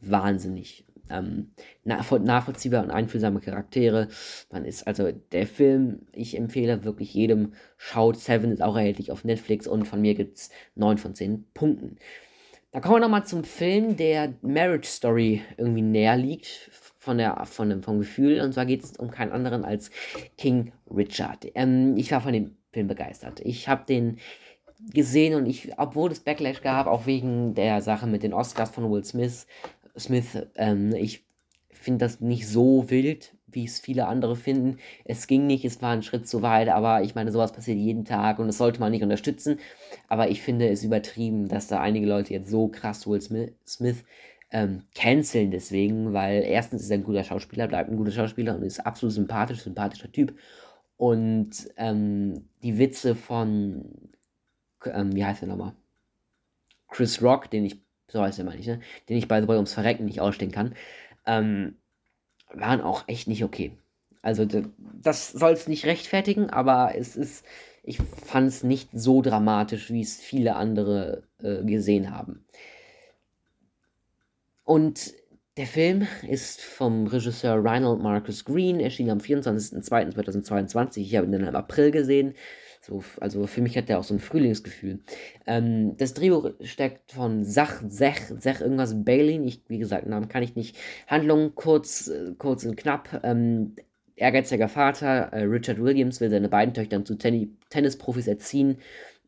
wahnsinnig 0.00 0.86
ähm, 1.10 1.50
nachvollziehbar 1.84 2.82
und 2.82 2.90
einfühlsame 2.90 3.40
Charaktere. 3.40 4.08
Man 4.50 4.64
ist 4.64 4.86
also 4.86 5.10
der 5.32 5.46
Film, 5.46 6.06
ich 6.12 6.36
empfehle 6.36 6.84
wirklich 6.84 7.12
jedem, 7.14 7.52
schaut. 7.76 8.16
Seven 8.16 8.52
ist 8.52 8.62
auch 8.62 8.76
erhältlich 8.76 9.12
auf 9.12 9.24
Netflix 9.24 9.66
und 9.66 9.86
von 9.86 10.00
mir 10.00 10.14
gibt 10.14 10.38
es 10.38 10.50
9 10.74 10.98
von 10.98 11.14
10 11.14 11.46
Punkten. 11.54 11.96
Da 12.72 12.80
kommen 12.80 12.96
wir 12.96 13.00
nochmal 13.00 13.24
zum 13.24 13.44
Film, 13.44 13.96
der 13.96 14.34
Marriage 14.42 14.88
Story 14.88 15.42
irgendwie 15.56 15.82
näher 15.82 16.16
liegt 16.16 16.70
von 16.98 17.18
der, 17.18 17.44
von 17.46 17.68
dem, 17.68 17.82
vom 17.82 18.00
Gefühl. 18.00 18.40
Und 18.40 18.52
zwar 18.52 18.66
geht 18.66 18.82
es 18.82 18.96
um 18.96 19.10
keinen 19.10 19.30
anderen 19.30 19.64
als 19.64 19.90
King 20.36 20.72
Richard. 20.90 21.46
Ähm, 21.54 21.96
ich 21.96 22.10
war 22.10 22.20
von 22.20 22.32
dem 22.32 22.56
Film 22.72 22.88
begeistert. 22.88 23.40
Ich 23.40 23.68
habe 23.68 23.84
den 23.86 24.18
gesehen 24.92 25.34
und 25.34 25.46
ich, 25.46 25.78
obwohl 25.78 26.10
es 26.10 26.20
Backlash 26.20 26.62
gab, 26.62 26.86
auch 26.86 27.06
wegen 27.06 27.54
der 27.54 27.80
Sache 27.80 28.06
mit 28.06 28.22
den 28.22 28.34
Oscars 28.34 28.70
von 28.70 28.90
Will 28.90 29.04
Smith, 29.04 29.46
Smith, 29.98 30.46
ähm, 30.56 30.94
ich 30.94 31.24
finde 31.70 32.04
das 32.04 32.20
nicht 32.20 32.48
so 32.48 32.90
wild, 32.90 33.34
wie 33.46 33.64
es 33.64 33.78
viele 33.78 34.06
andere 34.06 34.36
finden. 34.36 34.78
Es 35.04 35.26
ging 35.26 35.46
nicht, 35.46 35.64
es 35.64 35.80
war 35.80 35.92
ein 35.92 36.02
Schritt 36.02 36.28
zu 36.28 36.42
weit, 36.42 36.68
aber 36.68 37.02
ich 37.02 37.14
meine, 37.14 37.30
sowas 37.30 37.52
passiert 37.52 37.78
jeden 37.78 38.04
Tag 38.04 38.38
und 38.38 38.46
das 38.48 38.58
sollte 38.58 38.80
man 38.80 38.90
nicht 38.90 39.02
unterstützen. 39.02 39.58
Aber 40.08 40.28
ich 40.30 40.42
finde 40.42 40.68
es 40.68 40.82
übertrieben, 40.82 41.48
dass 41.48 41.68
da 41.68 41.80
einige 41.80 42.06
Leute 42.06 42.32
jetzt 42.32 42.50
so 42.50 42.68
krass 42.68 43.06
Will 43.06 43.20
Smith 43.66 44.04
ähm, 44.50 44.82
canceln 44.94 45.50
deswegen, 45.50 46.12
weil 46.12 46.42
erstens 46.42 46.82
ist 46.82 46.90
er 46.90 46.98
ein 46.98 47.04
guter 47.04 47.24
Schauspieler, 47.24 47.68
bleibt 47.68 47.90
ein 47.90 47.96
guter 47.96 48.12
Schauspieler 48.12 48.56
und 48.56 48.62
ist 48.62 48.80
absolut 48.80 49.14
sympathisch, 49.14 49.60
sympathischer 49.60 50.10
Typ. 50.10 50.36
Und 50.96 51.50
ähm, 51.76 52.48
die 52.62 52.78
Witze 52.78 53.14
von, 53.14 53.84
ähm, 54.84 55.14
wie 55.14 55.24
heißt 55.24 55.42
er 55.42 55.48
nochmal? 55.48 55.74
Chris 56.88 57.20
Rock, 57.22 57.50
den 57.50 57.64
ich 57.64 57.83
so 58.14 58.22
heißt 58.22 58.38
er 58.38 58.44
mal 58.44 58.56
nicht, 58.56 58.68
ne? 58.68 58.80
Den 59.08 59.18
ich 59.18 59.28
bei 59.28 59.40
The 59.40 59.46
Boy 59.46 59.56
ums 59.56 59.74
Verrecken 59.74 60.04
nicht 60.04 60.20
ausstehen 60.20 60.52
kann, 60.52 60.74
ähm, 61.26 61.76
waren 62.52 62.80
auch 62.80 63.08
echt 63.08 63.26
nicht 63.26 63.42
okay. 63.42 63.76
Also 64.22 64.46
das 65.02 65.32
soll 65.32 65.52
es 65.52 65.66
nicht 65.66 65.84
rechtfertigen, 65.84 66.48
aber 66.48 66.92
es 66.96 67.16
ist, 67.16 67.44
ich 67.82 67.98
fand 67.98 68.48
es 68.48 68.62
nicht 68.62 68.88
so 68.92 69.20
dramatisch, 69.20 69.90
wie 69.90 70.00
es 70.00 70.16
viele 70.16 70.54
andere 70.54 71.24
äh, 71.42 71.62
gesehen 71.64 72.12
haben. 72.12 72.46
Und 74.62 75.12
der 75.56 75.66
Film 75.66 76.06
ist 76.22 76.60
vom 76.60 77.08
Regisseur 77.08 77.64
Reinhold 77.64 78.00
Marcus 78.00 78.44
Green, 78.44 78.78
erschien 78.80 79.10
am 79.10 79.18
24.02.2022. 79.18 81.00
Ich 81.00 81.16
habe 81.16 81.26
ihn 81.26 81.32
dann 81.32 81.46
im 81.46 81.56
April 81.56 81.90
gesehen. 81.90 82.34
So, 82.86 83.02
also 83.18 83.46
für 83.46 83.62
mich 83.62 83.78
hat 83.78 83.88
der 83.88 83.98
auch 83.98 84.04
so 84.04 84.12
ein 84.12 84.20
Frühlingsgefühl. 84.20 85.00
Ähm, 85.46 85.96
das 85.96 86.12
Drehbuch 86.12 86.50
steckt 86.60 87.12
von 87.12 87.42
Sach, 87.42 87.82
Sech, 87.88 88.18
Sech 88.38 88.60
irgendwas 88.60 89.04
Bailey. 89.04 89.42
Ich, 89.46 89.62
wie 89.68 89.78
gesagt, 89.78 90.06
Namen 90.06 90.28
kann 90.28 90.42
ich 90.42 90.54
nicht. 90.54 90.76
Handlung 91.06 91.54
kurz, 91.54 92.08
äh, 92.08 92.34
kurz 92.36 92.64
und 92.66 92.76
knapp. 92.76 93.22
Ähm, 93.24 93.74
ehrgeiziger 94.16 94.68
Vater, 94.68 95.32
äh, 95.32 95.44
Richard 95.44 95.80
Williams, 95.82 96.20
will 96.20 96.28
seine 96.28 96.50
beiden 96.50 96.74
Töchter 96.74 97.02
zu 97.06 97.14
Ten 97.16 97.56
Tennisprofis 97.70 98.26
erziehen 98.26 98.76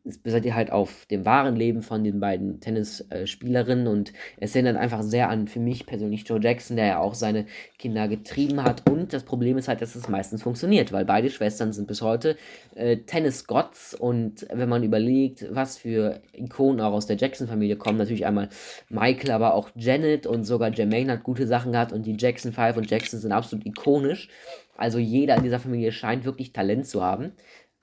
es 0.07 0.17
basiert 0.17 0.53
halt 0.53 0.71
auf 0.71 1.05
dem 1.07 1.25
wahren 1.25 1.55
Leben 1.55 1.81
von 1.81 2.03
den 2.03 2.19
beiden 2.19 2.59
Tennisspielerinnen 2.59 3.87
und 3.87 4.13
es 4.37 4.55
erinnert 4.55 4.77
einfach 4.77 5.03
sehr 5.03 5.29
an 5.29 5.47
für 5.47 5.59
mich 5.59 5.85
persönlich 5.85 6.27
Joe 6.27 6.39
Jackson, 6.41 6.77
der 6.77 6.85
ja 6.85 6.99
auch 6.99 7.13
seine 7.13 7.45
Kinder 7.77 8.07
getrieben 8.07 8.63
hat. 8.63 8.89
Und 8.89 9.13
das 9.13 9.23
Problem 9.23 9.57
ist 9.57 9.67
halt, 9.67 9.81
dass 9.81 9.95
es 9.95 10.07
meistens 10.07 10.43
funktioniert, 10.43 10.91
weil 10.91 11.05
beide 11.05 11.29
Schwestern 11.29 11.73
sind 11.73 11.87
bis 11.87 12.01
heute 12.01 12.37
äh, 12.75 12.97
Tennis-Gods. 12.97 13.95
Und 13.95 14.47
wenn 14.51 14.69
man 14.69 14.83
überlegt, 14.83 15.45
was 15.51 15.77
für 15.77 16.21
Ikonen 16.33 16.81
auch 16.81 16.93
aus 16.93 17.07
der 17.07 17.17
Jackson-Familie 17.17 17.75
kommen, 17.75 17.97
natürlich 17.97 18.25
einmal 18.25 18.49
Michael, 18.89 19.31
aber 19.31 19.53
auch 19.53 19.69
Janet 19.75 20.25
und 20.25 20.43
sogar 20.45 20.71
Jermaine 20.71 21.13
hat 21.13 21.23
gute 21.23 21.47
Sachen 21.47 21.71
gehabt 21.73 21.91
und 21.91 22.05
die 22.05 22.15
Jackson 22.17 22.53
5 22.53 22.77
und 22.77 22.89
Jackson 22.89 23.19
sind 23.19 23.31
absolut 23.31 23.65
ikonisch, 23.65 24.29
also 24.77 24.99
jeder 24.99 25.35
in 25.35 25.43
dieser 25.43 25.59
Familie 25.59 25.91
scheint 25.91 26.23
wirklich 26.23 26.53
Talent 26.53 26.85
zu 26.87 27.03
haben. 27.03 27.33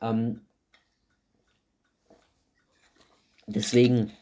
Ähm, 0.00 0.40
Deswegen 3.47 4.13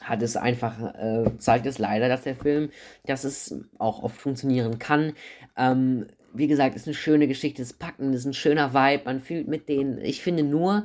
hat 0.00 0.22
es 0.22 0.36
einfach, 0.36 0.94
äh, 0.94 1.38
zeigt 1.38 1.66
es 1.66 1.78
leider, 1.78 2.08
dass 2.08 2.22
der 2.22 2.36
Film, 2.36 2.70
dass 3.06 3.24
es 3.24 3.54
auch 3.78 4.02
oft 4.02 4.16
funktionieren 4.20 4.78
kann. 4.78 5.14
Ähm, 5.56 6.06
wie 6.34 6.48
gesagt, 6.48 6.76
ist 6.76 6.86
eine 6.88 6.94
schöne 6.94 7.28
Geschichte, 7.28 7.62
ist 7.62 7.78
packend, 7.78 8.14
ist 8.14 8.24
ein 8.24 8.34
schöner 8.34 8.74
Vibe, 8.74 9.04
man 9.04 9.20
fühlt 9.20 9.48
mit 9.48 9.68
denen. 9.68 9.98
Ich 10.00 10.22
finde 10.22 10.42
nur, 10.44 10.84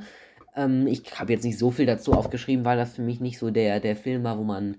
Ähm, 0.56 0.86
ich 0.86 1.02
habe 1.18 1.32
jetzt 1.32 1.44
nicht 1.44 1.58
so 1.58 1.70
viel 1.70 1.86
dazu 1.86 2.14
aufgeschrieben, 2.14 2.64
weil 2.64 2.76
das 2.76 2.94
für 2.96 3.02
mich 3.02 3.20
nicht 3.20 3.38
so 3.38 3.50
der, 3.50 3.80
der 3.80 3.96
Film 3.96 4.24
war, 4.24 4.38
wo 4.38 4.44
man 4.44 4.78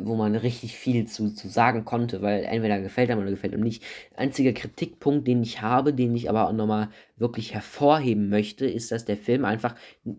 wo 0.00 0.16
man 0.16 0.34
richtig 0.34 0.76
viel 0.76 1.06
zu, 1.06 1.32
zu 1.32 1.48
sagen 1.48 1.84
konnte, 1.84 2.20
weil 2.20 2.44
entweder 2.44 2.80
gefällt 2.80 3.10
einem 3.10 3.20
oder 3.20 3.30
gefällt 3.30 3.54
einem 3.54 3.62
nicht. 3.62 3.84
Einziger 4.16 4.52
Kritikpunkt, 4.52 5.28
den 5.28 5.42
ich 5.42 5.62
habe, 5.62 5.94
den 5.94 6.14
ich 6.16 6.28
aber 6.28 6.48
auch 6.48 6.52
nochmal 6.52 6.88
wirklich 7.16 7.54
hervorheben 7.54 8.28
möchte, 8.28 8.66
ist, 8.66 8.90
dass 8.90 9.04
der 9.04 9.16
Film 9.16 9.44
einfach 9.44 9.76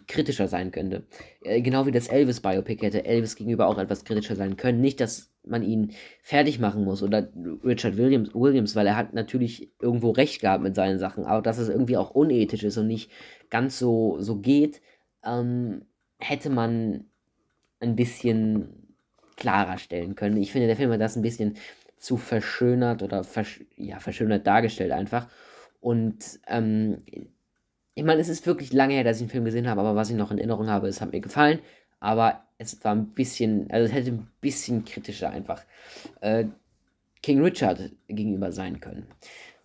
kritischer 0.07 0.47
sein 0.47 0.71
könnte. 0.71 1.05
Äh, 1.43 1.61
genau 1.61 1.85
wie 1.85 1.91
das 1.91 2.07
Elvis-Biopic 2.07 2.81
hätte 2.81 3.05
Elvis 3.05 3.35
gegenüber 3.35 3.67
auch 3.67 3.77
etwas 3.77 4.05
kritischer 4.05 4.35
sein 4.35 4.55
können. 4.55 4.79
Nicht, 4.79 5.01
dass 5.01 5.33
man 5.45 5.63
ihn 5.63 5.91
fertig 6.21 6.59
machen 6.59 6.83
muss 6.83 7.03
oder 7.03 7.29
Richard 7.63 7.97
Williams, 7.97 8.33
Williams, 8.33 8.75
weil 8.75 8.87
er 8.87 8.95
hat 8.95 9.13
natürlich 9.13 9.73
irgendwo 9.81 10.11
recht 10.11 10.41
gehabt 10.41 10.63
mit 10.63 10.75
seinen 10.75 10.99
Sachen, 10.99 11.25
aber 11.25 11.41
dass 11.41 11.57
es 11.57 11.69
irgendwie 11.69 11.97
auch 11.97 12.11
unethisch 12.11 12.63
ist 12.63 12.77
und 12.77 12.87
nicht 12.87 13.11
ganz 13.49 13.79
so, 13.79 14.17
so 14.19 14.39
geht, 14.39 14.81
ähm, 15.25 15.85
hätte 16.19 16.49
man 16.49 17.05
ein 17.79 17.95
bisschen 17.95 18.86
klarer 19.37 19.77
stellen 19.77 20.15
können. 20.15 20.37
Ich 20.37 20.51
finde, 20.51 20.67
der 20.67 20.75
Film 20.75 20.91
hat 20.91 20.99
das 20.99 21.15
ein 21.15 21.21
bisschen 21.21 21.55
zu 21.97 22.17
verschönert 22.17 23.01
oder 23.01 23.23
versch 23.23 23.63
ja, 23.77 23.99
verschönert 23.99 24.45
dargestellt 24.45 24.91
einfach. 24.91 25.27
Und 25.79 26.39
ähm, 26.47 27.03
ich 27.95 28.03
meine, 28.03 28.21
es 28.21 28.29
ist 28.29 28.45
wirklich 28.45 28.73
lange 28.73 28.93
her, 28.93 29.03
dass 29.03 29.17
ich 29.17 29.23
den 29.23 29.31
Film 29.31 29.45
gesehen 29.45 29.67
habe, 29.67 29.81
aber 29.81 29.95
was 29.95 30.09
ich 30.09 30.15
noch 30.15 30.31
in 30.31 30.37
Erinnerung 30.37 30.67
habe, 30.69 30.87
es 30.87 31.01
hat 31.01 31.13
mir 31.13 31.21
gefallen. 31.21 31.59
Aber 31.99 32.43
es 32.57 32.83
war 32.83 32.93
ein 32.93 33.13
bisschen, 33.13 33.71
also 33.71 33.85
es 33.85 33.93
hätte 33.93 34.11
ein 34.11 34.27
bisschen 34.41 34.85
kritischer 34.85 35.29
einfach 35.29 35.63
äh, 36.21 36.45
King 37.23 37.41
Richard 37.41 37.91
gegenüber 38.07 38.51
sein 38.51 38.79
können. 38.79 39.07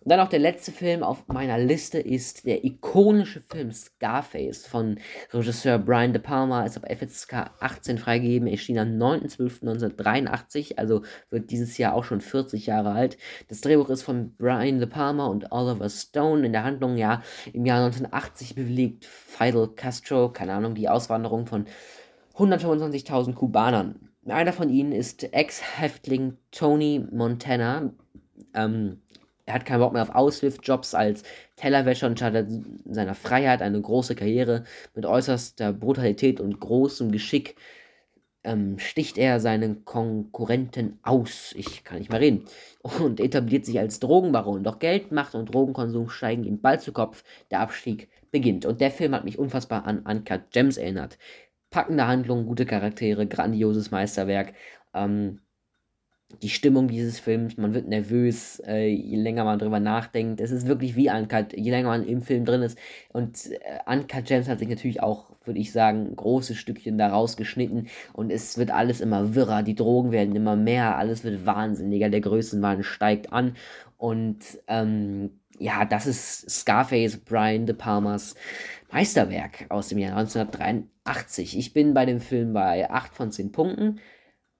Und 0.03 0.09
dann 0.09 0.19
auch 0.19 0.27
der 0.27 0.39
letzte 0.39 0.73
Film 0.73 1.01
auf 1.01 1.29
meiner 1.29 1.57
Liste 1.57 1.97
ist 1.97 2.45
der 2.45 2.65
ikonische 2.65 3.41
Film 3.49 3.71
Scarface 3.71 4.67
von 4.67 4.99
Regisseur 5.31 5.79
Brian 5.79 6.11
De 6.11 6.21
Palma. 6.21 6.65
Ist 6.65 6.75
ab 6.75 6.91
FSK 6.91 7.51
18 7.61 7.97
freigegeben, 7.97 8.49
erschien 8.49 8.77
am 8.79 8.89
9.12.1983, 8.89 10.77
also 10.77 11.03
wird 11.29 11.51
dieses 11.51 11.77
Jahr 11.77 11.93
auch 11.93 12.03
schon 12.03 12.19
40 12.19 12.65
Jahre 12.65 12.91
alt. 12.91 13.17
Das 13.47 13.61
Drehbuch 13.61 13.89
ist 13.89 14.03
von 14.03 14.35
Brian 14.35 14.79
De 14.79 14.89
Palma 14.89 15.27
und 15.27 15.53
Oliver 15.53 15.89
Stone. 15.89 16.45
In 16.45 16.51
der 16.51 16.65
Handlung, 16.65 16.97
ja, 16.97 17.23
im 17.53 17.65
Jahr 17.65 17.85
1980 17.85 18.55
bewegt 18.55 19.05
Fidel 19.05 19.69
Castro, 19.69 20.27
keine 20.27 20.53
Ahnung, 20.53 20.75
die 20.75 20.89
Auswanderung 20.89 21.45
von 21.45 21.65
125.000 22.35 23.35
Kubanern. 23.35 24.09
Einer 24.27 24.51
von 24.51 24.69
ihnen 24.69 24.91
ist 24.91 25.33
Ex-Häftling 25.33 26.37
Tony 26.51 27.05
Montana. 27.09 27.93
Ähm, 28.53 29.02
er 29.45 29.55
hat 29.55 29.65
keinen 29.65 29.79
Bock 29.79 29.93
mehr 29.93 30.01
auf 30.01 30.15
Aushilfsjobs 30.15 30.93
als 30.95 31.23
Tellerwäscher 31.57 32.07
und 32.07 32.17
startet 32.17 32.49
in 32.49 32.93
seiner 32.93 33.15
Freiheit 33.15 33.61
eine 33.61 33.81
große 33.81 34.15
Karriere. 34.15 34.63
Mit 34.95 35.05
äußerster 35.05 35.73
Brutalität 35.73 36.39
und 36.39 36.59
großem 36.59 37.11
Geschick 37.11 37.55
ähm, 38.43 38.79
sticht 38.79 39.17
er 39.17 39.39
seinen 39.39 39.85
Konkurrenten 39.85 40.99
aus. 41.03 41.53
Ich 41.57 41.83
kann 41.83 41.99
nicht 41.99 42.11
mehr 42.11 42.21
reden. 42.21 42.45
Und 42.81 43.19
etabliert 43.19 43.65
sich 43.65 43.79
als 43.79 43.99
Drogenbaron. 43.99 44.63
Doch 44.63 44.79
Geld, 44.79 45.11
Macht 45.11 45.35
und 45.35 45.53
Drogenkonsum 45.53 46.09
steigen 46.09 46.43
ihm 46.43 46.61
bald 46.61 46.81
zu 46.81 46.91
Kopf. 46.93 47.23
Der 47.51 47.61
Abstieg 47.61 48.09
beginnt. 48.31 48.65
Und 48.65 48.81
der 48.81 48.91
Film 48.91 49.13
hat 49.13 49.25
mich 49.25 49.39
unfassbar 49.39 49.85
an 49.85 49.99
Uncut 49.99 50.51
Gems 50.51 50.77
erinnert. 50.77 51.17
Packende 51.69 52.07
Handlung, 52.07 52.45
gute 52.45 52.65
Charaktere, 52.65 53.27
grandioses 53.27 53.91
Meisterwerk. 53.91 54.53
Ähm, 54.93 55.39
die 56.41 56.49
Stimmung 56.49 56.87
dieses 56.87 57.19
Films, 57.19 57.57
man 57.57 57.73
wird 57.73 57.87
nervös, 57.87 58.61
äh, 58.65 58.87
je 58.87 59.17
länger 59.17 59.43
man 59.43 59.59
drüber 59.59 59.79
nachdenkt. 59.79 60.41
Es 60.41 60.51
ist 60.51 60.67
wirklich 60.67 60.95
wie 60.95 61.09
Uncut, 61.09 61.53
je 61.55 61.71
länger 61.71 61.89
man 61.89 62.05
im 62.05 62.21
Film 62.21 62.45
drin 62.45 62.61
ist. 62.61 62.77
Und 63.11 63.51
äh, 63.51 63.79
Uncut 63.85 64.25
Gems 64.25 64.47
hat 64.47 64.59
sich 64.59 64.67
natürlich 64.67 65.01
auch, 65.01 65.31
würde 65.45 65.59
ich 65.59 65.71
sagen, 65.71 66.15
große 66.15 66.55
Stückchen 66.55 66.97
da 66.97 67.09
rausgeschnitten. 67.09 67.87
Und 68.13 68.31
es 68.31 68.57
wird 68.57 68.71
alles 68.71 69.01
immer 69.01 69.35
wirrer, 69.35 69.63
die 69.63 69.75
Drogen 69.75 70.11
werden 70.11 70.35
immer 70.35 70.55
mehr, 70.55 70.97
alles 70.97 71.23
wird 71.23 71.45
wahnsinniger, 71.45 72.09
der 72.09 72.21
Größenwahn 72.21 72.83
steigt 72.83 73.31
an. 73.31 73.55
Und 73.97 74.39
ähm, 74.67 75.31
ja, 75.59 75.85
das 75.85 76.07
ist 76.07 76.49
Scarface, 76.49 77.17
Brian 77.17 77.65
De 77.65 77.75
Palmas 77.75 78.35
Meisterwerk 78.91 79.65
aus 79.69 79.89
dem 79.89 79.97
Jahr 79.97 80.17
1983. 80.17 81.57
Ich 81.57 81.73
bin 81.73 81.93
bei 81.93 82.05
dem 82.05 82.19
Film 82.19 82.53
bei 82.53 82.89
8 82.89 83.13
von 83.15 83.31
10 83.31 83.51
Punkten. 83.51 83.99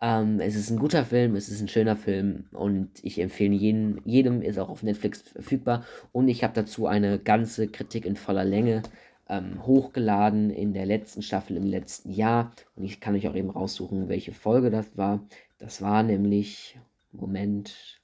Ähm, 0.03 0.41
es 0.41 0.55
ist 0.55 0.69
ein 0.69 0.79
guter 0.79 1.05
Film, 1.05 1.33
es 1.37 1.47
ist 1.47 1.61
ein 1.61 1.69
schöner 1.69 1.95
Film 1.95 2.43
und 2.51 2.89
ich 3.03 3.19
empfehle 3.19 3.55
jeden, 3.55 4.01
jedem, 4.03 4.41
ist 4.41 4.59
auch 4.59 4.67
auf 4.67 4.83
Netflix 4.83 5.21
verfügbar. 5.21 5.85
Und 6.11 6.27
ich 6.27 6.43
habe 6.43 6.53
dazu 6.53 6.87
eine 6.87 7.19
ganze 7.19 7.69
Kritik 7.69 8.05
in 8.05 8.17
voller 8.17 8.43
Länge 8.43 8.81
ähm, 9.29 9.65
hochgeladen 9.65 10.49
in 10.49 10.73
der 10.73 10.85
letzten 10.85 11.21
Staffel 11.21 11.55
im 11.55 11.67
letzten 11.67 12.11
Jahr. 12.11 12.51
Und 12.75 12.83
ich 12.83 12.99
kann 12.99 13.15
euch 13.15 13.29
auch 13.29 13.35
eben 13.35 13.49
raussuchen, 13.49 14.09
welche 14.09 14.33
Folge 14.33 14.69
das 14.71 14.97
war. 14.97 15.25
Das 15.57 15.81
war 15.81 16.03
nämlich, 16.03 16.77
Moment. 17.13 18.01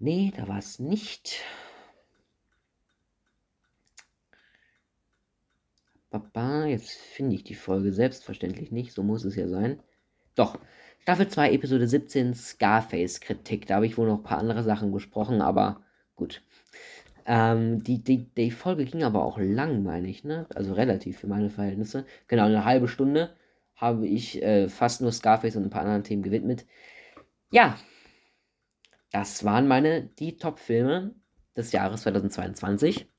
Nee, 0.00 0.32
da 0.36 0.48
war 0.48 0.58
es 0.58 0.80
nicht. 0.80 1.44
Baba, 6.12 6.66
jetzt 6.66 6.90
finde 6.90 7.34
ich 7.34 7.42
die 7.42 7.54
Folge 7.54 7.92
selbstverständlich 7.92 8.70
nicht, 8.70 8.92
so 8.92 9.02
muss 9.02 9.24
es 9.24 9.34
ja 9.34 9.48
sein. 9.48 9.82
Doch, 10.34 10.58
Staffel 11.00 11.26
2, 11.26 11.52
Episode 11.52 11.88
17, 11.88 12.34
Scarface-Kritik. 12.34 13.66
Da 13.66 13.76
habe 13.76 13.86
ich 13.86 13.98
wohl 13.98 14.06
noch 14.06 14.18
ein 14.18 14.22
paar 14.22 14.38
andere 14.38 14.62
Sachen 14.62 14.92
gesprochen, 14.92 15.40
aber 15.40 15.82
gut. 16.14 16.42
Ähm, 17.24 17.82
die, 17.82 18.02
die, 18.04 18.32
die 18.34 18.50
Folge 18.50 18.84
ging 18.84 19.02
aber 19.02 19.24
auch 19.24 19.38
lang, 19.38 19.82
meine 19.82 20.08
ich, 20.08 20.22
ne? 20.22 20.46
Also 20.54 20.74
relativ 20.74 21.18
für 21.18 21.26
meine 21.26 21.50
Verhältnisse. 21.50 22.04
Genau, 22.28 22.44
eine 22.44 22.64
halbe 22.64 22.88
Stunde 22.88 23.34
habe 23.74 24.06
ich 24.06 24.42
äh, 24.42 24.68
fast 24.68 25.00
nur 25.00 25.12
Scarface 25.12 25.56
und 25.56 25.64
ein 25.64 25.70
paar 25.70 25.82
anderen 25.82 26.04
Themen 26.04 26.22
gewidmet. 26.22 26.66
Ja, 27.50 27.78
das 29.12 29.44
waren 29.44 29.66
meine, 29.66 30.02
die 30.18 30.36
Top-Filme 30.36 31.14
des 31.56 31.72
Jahres 31.72 32.02
2022. 32.02 33.11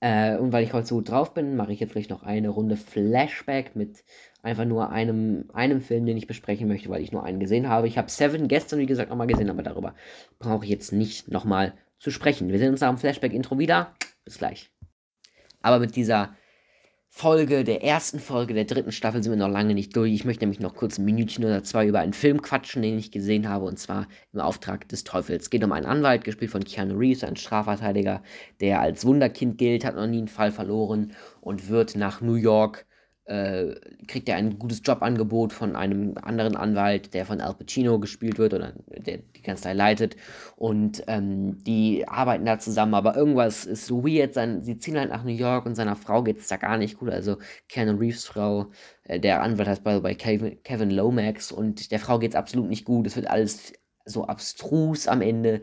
Äh, 0.00 0.36
und 0.36 0.52
weil 0.52 0.64
ich 0.64 0.72
heute 0.72 0.86
so 0.86 0.96
gut 0.96 1.10
drauf 1.10 1.34
bin, 1.34 1.56
mache 1.56 1.72
ich 1.72 1.80
jetzt 1.80 1.92
vielleicht 1.92 2.10
noch 2.10 2.22
eine 2.22 2.50
Runde 2.50 2.76
Flashback 2.76 3.74
mit 3.74 4.04
einfach 4.42 4.64
nur 4.64 4.90
einem, 4.90 5.50
einem 5.52 5.80
Film, 5.80 6.06
den 6.06 6.16
ich 6.16 6.26
besprechen 6.26 6.68
möchte, 6.68 6.88
weil 6.88 7.02
ich 7.02 7.10
nur 7.10 7.24
einen 7.24 7.40
gesehen 7.40 7.68
habe. 7.68 7.88
Ich 7.88 7.98
habe 7.98 8.10
Seven 8.10 8.46
gestern, 8.46 8.78
wie 8.78 8.86
gesagt, 8.86 9.10
nochmal 9.10 9.26
gesehen, 9.26 9.50
aber 9.50 9.62
darüber 9.62 9.94
brauche 10.38 10.64
ich 10.64 10.70
jetzt 10.70 10.92
nicht 10.92 11.28
nochmal 11.28 11.74
zu 11.98 12.10
sprechen. 12.10 12.50
Wir 12.50 12.58
sehen 12.58 12.70
uns 12.70 12.80
nach 12.80 12.90
dem 12.90 12.98
Flashback-Intro 12.98 13.58
wieder. 13.58 13.94
Bis 14.24 14.38
gleich. 14.38 14.70
Aber 15.62 15.80
mit 15.80 15.96
dieser 15.96 16.36
Folge, 17.20 17.64
der 17.64 17.82
ersten 17.82 18.20
Folge 18.20 18.54
der 18.54 18.64
dritten 18.64 18.92
Staffel 18.92 19.24
sind 19.24 19.32
wir 19.32 19.36
noch 19.36 19.52
lange 19.52 19.74
nicht 19.74 19.96
durch. 19.96 20.12
Ich 20.12 20.24
möchte 20.24 20.44
nämlich 20.44 20.60
noch 20.60 20.76
kurz 20.76 20.98
ein 20.98 21.04
Minütchen 21.04 21.44
oder 21.44 21.64
zwei 21.64 21.84
über 21.84 21.98
einen 21.98 22.12
Film 22.12 22.42
quatschen, 22.42 22.80
den 22.80 22.96
ich 22.96 23.10
gesehen 23.10 23.48
habe, 23.48 23.64
und 23.64 23.76
zwar 23.76 24.06
im 24.32 24.38
Auftrag 24.38 24.88
des 24.88 25.02
Teufels. 25.02 25.42
Es 25.42 25.50
geht 25.50 25.64
um 25.64 25.72
einen 25.72 25.84
Anwalt, 25.84 26.22
gespielt 26.22 26.52
von 26.52 26.62
Keanu 26.62 26.96
Reeves, 26.96 27.24
ein 27.24 27.34
Strafverteidiger, 27.34 28.22
der 28.60 28.80
als 28.80 29.04
Wunderkind 29.04 29.58
gilt, 29.58 29.84
hat 29.84 29.96
noch 29.96 30.06
nie 30.06 30.18
einen 30.18 30.28
Fall 30.28 30.52
verloren 30.52 31.12
und 31.40 31.68
wird 31.68 31.96
nach 31.96 32.20
New 32.20 32.36
York 32.36 32.86
äh, 33.28 33.74
kriegt 34.06 34.28
er 34.28 34.36
ein 34.36 34.58
gutes 34.58 34.80
Jobangebot 34.82 35.52
von 35.52 35.76
einem 35.76 36.14
anderen 36.22 36.56
Anwalt, 36.56 37.12
der 37.12 37.26
von 37.26 37.40
Al 37.42 37.54
Pacino 37.54 37.98
gespielt 37.98 38.38
wird 38.38 38.54
oder 38.54 38.72
der 38.88 39.18
die 39.18 39.42
Kanzlei 39.42 39.74
leitet. 39.74 40.16
Und 40.56 41.04
ähm, 41.08 41.62
die 41.64 42.08
arbeiten 42.08 42.46
da 42.46 42.58
zusammen, 42.58 42.94
aber 42.94 43.16
irgendwas 43.16 43.66
ist 43.66 43.86
so 43.86 44.02
weird. 44.02 44.32
Sein, 44.32 44.62
sie 44.62 44.78
ziehen 44.78 44.98
halt 44.98 45.10
nach 45.10 45.24
New 45.24 45.30
York 45.30 45.66
und 45.66 45.74
seiner 45.74 45.96
Frau 45.96 46.22
geht 46.22 46.38
es 46.38 46.48
da 46.48 46.56
gar 46.56 46.78
nicht 46.78 46.98
gut. 46.98 47.10
Also 47.10 47.36
Keanu 47.68 47.98
Reeves 47.98 48.24
Frau, 48.24 48.70
äh, 49.04 49.20
der 49.20 49.42
Anwalt 49.42 49.68
heißt 49.68 49.84
bei, 49.84 50.14
Kevin, 50.14 50.62
Kevin 50.62 50.90
Lomax 50.90 51.52
und 51.52 51.90
der 51.92 51.98
Frau 51.98 52.18
geht 52.18 52.30
es 52.30 52.36
absolut 52.36 52.68
nicht 52.70 52.86
gut. 52.86 53.06
Es 53.06 53.16
wird 53.16 53.28
alles 53.28 53.74
so 54.06 54.24
abstrus 54.24 55.06
am 55.06 55.20
Ende. 55.20 55.60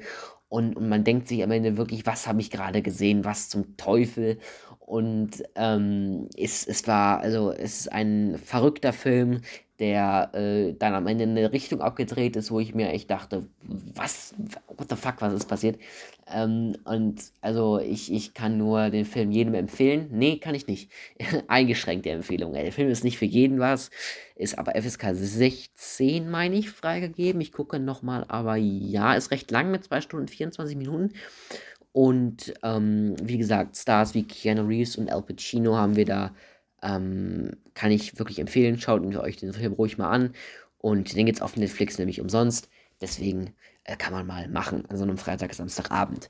Und, 0.47 0.77
und 0.77 0.87
man 0.87 1.03
denkt 1.03 1.27
sich 1.27 1.43
am 1.43 1.51
Ende 1.51 1.77
wirklich, 1.77 2.05
was 2.05 2.27
habe 2.27 2.39
ich 2.41 2.51
gerade 2.51 2.81
gesehen, 2.81 3.25
was 3.25 3.49
zum 3.49 3.75
Teufel. 3.77 4.37
Und 4.85 5.43
ähm, 5.55 6.29
es, 6.37 6.67
es 6.67 6.85
war, 6.85 7.19
also 7.21 7.51
es 7.51 7.79
ist 7.79 7.91
ein 7.91 8.37
verrückter 8.37 8.93
Film, 8.93 9.41
der 9.79 10.29
äh, 10.33 10.73
dann 10.77 10.93
am 10.93 11.07
Ende 11.07 11.23
in 11.23 11.31
eine 11.31 11.51
Richtung 11.51 11.81
abgedreht 11.81 12.35
ist, 12.35 12.51
wo 12.51 12.59
ich 12.59 12.75
mir 12.75 12.89
echt 12.89 13.09
dachte, 13.09 13.47
was, 13.63 14.35
what 14.77 14.87
the 14.89 14.95
fuck, 14.95 15.15
was 15.21 15.33
ist 15.33 15.47
passiert? 15.47 15.79
Ähm, 16.31 16.77
und 16.85 17.19
also 17.41 17.79
ich, 17.79 18.13
ich 18.13 18.35
kann 18.35 18.59
nur 18.59 18.91
den 18.91 19.05
Film 19.05 19.31
jedem 19.31 19.55
empfehlen. 19.55 20.07
Nee, 20.11 20.37
kann 20.37 20.53
ich 20.53 20.67
nicht. 20.67 20.91
Eingeschränkte 21.47 22.11
Empfehlung. 22.11 22.53
Der 22.53 22.71
Film 22.71 22.89
ist 22.89 23.03
nicht 23.03 23.17
für 23.17 23.25
jeden 23.25 23.59
was, 23.59 23.89
ist 24.35 24.57
aber 24.59 24.79
FSK 24.79 25.13
16, 25.13 26.29
meine 26.29 26.55
ich, 26.57 26.69
freigegeben. 26.69 27.41
Ich 27.41 27.51
gucke 27.51 27.79
nochmal, 27.79 28.23
aber 28.27 28.55
ja, 28.55 29.15
ist 29.15 29.31
recht 29.31 29.49
lang 29.49 29.71
mit 29.71 29.83
2 29.83 30.01
Stunden 30.01 30.27
24 30.27 30.77
Minuten. 30.77 31.11
Und 31.95 32.53
ähm, 32.61 33.15
wie 33.23 33.37
gesagt, 33.37 33.77
Stars 33.77 34.13
wie 34.15 34.23
Keanu 34.23 34.67
Reeves 34.67 34.97
und 34.97 35.09
Al 35.09 35.21
Pacino 35.21 35.77
haben 35.77 35.95
wir 35.95 36.03
da. 36.03 36.35
Ähm, 36.83 37.55
kann 37.73 37.89
ich 37.89 38.19
wirklich 38.19 38.37
empfehlen. 38.39 38.77
Schaut 38.77 39.05
euch 39.15 39.37
den 39.37 39.53
Film 39.53 39.71
ruhig 39.71 39.97
mal 39.97 40.09
an. 40.09 40.33
Und 40.77 41.15
den 41.15 41.25
gibt 41.25 41.37
es 41.37 41.41
auf 41.41 41.55
Netflix 41.55 41.97
nämlich 41.97 42.19
umsonst. 42.19 42.67
Deswegen 42.99 43.53
äh, 43.85 43.95
kann 43.95 44.11
man 44.11 44.27
mal 44.27 44.49
machen 44.49 44.83
an 44.89 44.97
so 44.97 45.03
einem 45.03 45.17
Freitag, 45.17 45.53
Samstagabend. 45.53 46.29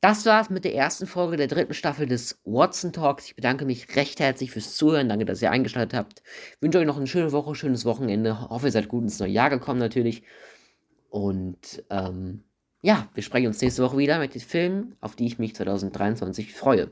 Das 0.00 0.24
war's 0.24 0.48
mit 0.48 0.64
der 0.64 0.74
ersten 0.74 1.06
Folge 1.06 1.36
der 1.36 1.46
dritten 1.46 1.74
Staffel 1.74 2.06
des 2.06 2.40
Watson 2.46 2.94
Talks. 2.94 3.26
Ich 3.26 3.36
bedanke 3.36 3.66
mich 3.66 3.94
recht 3.94 4.18
herzlich 4.18 4.50
fürs 4.50 4.74
Zuhören. 4.76 5.10
Danke, 5.10 5.26
dass 5.26 5.42
ihr 5.42 5.50
eingeschaltet 5.50 5.92
habt. 5.92 6.22
Ich 6.56 6.62
wünsche 6.62 6.78
euch 6.78 6.86
noch 6.86 6.96
eine 6.96 7.06
schöne 7.06 7.32
Woche, 7.32 7.54
schönes 7.54 7.84
Wochenende. 7.84 8.30
Ich 8.30 8.48
hoffe, 8.48 8.68
ihr 8.68 8.72
seid 8.72 8.88
gut 8.88 9.02
ins 9.02 9.20
neue 9.20 9.28
Jahr 9.28 9.50
gekommen 9.50 9.78
natürlich. 9.78 10.22
Und 11.10 11.84
ähm, 11.90 12.44
ja, 12.82 13.08
wir 13.14 13.22
sprechen 13.22 13.46
uns 13.46 13.60
nächste 13.60 13.82
Woche 13.82 13.96
wieder 13.96 14.18
mit 14.18 14.34
den 14.34 14.40
Filmen, 14.40 14.96
auf 15.00 15.16
die 15.16 15.26
ich 15.26 15.38
mich 15.38 15.54
2023 15.54 16.52
freue. 16.54 16.90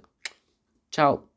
Ciao. 0.91 1.30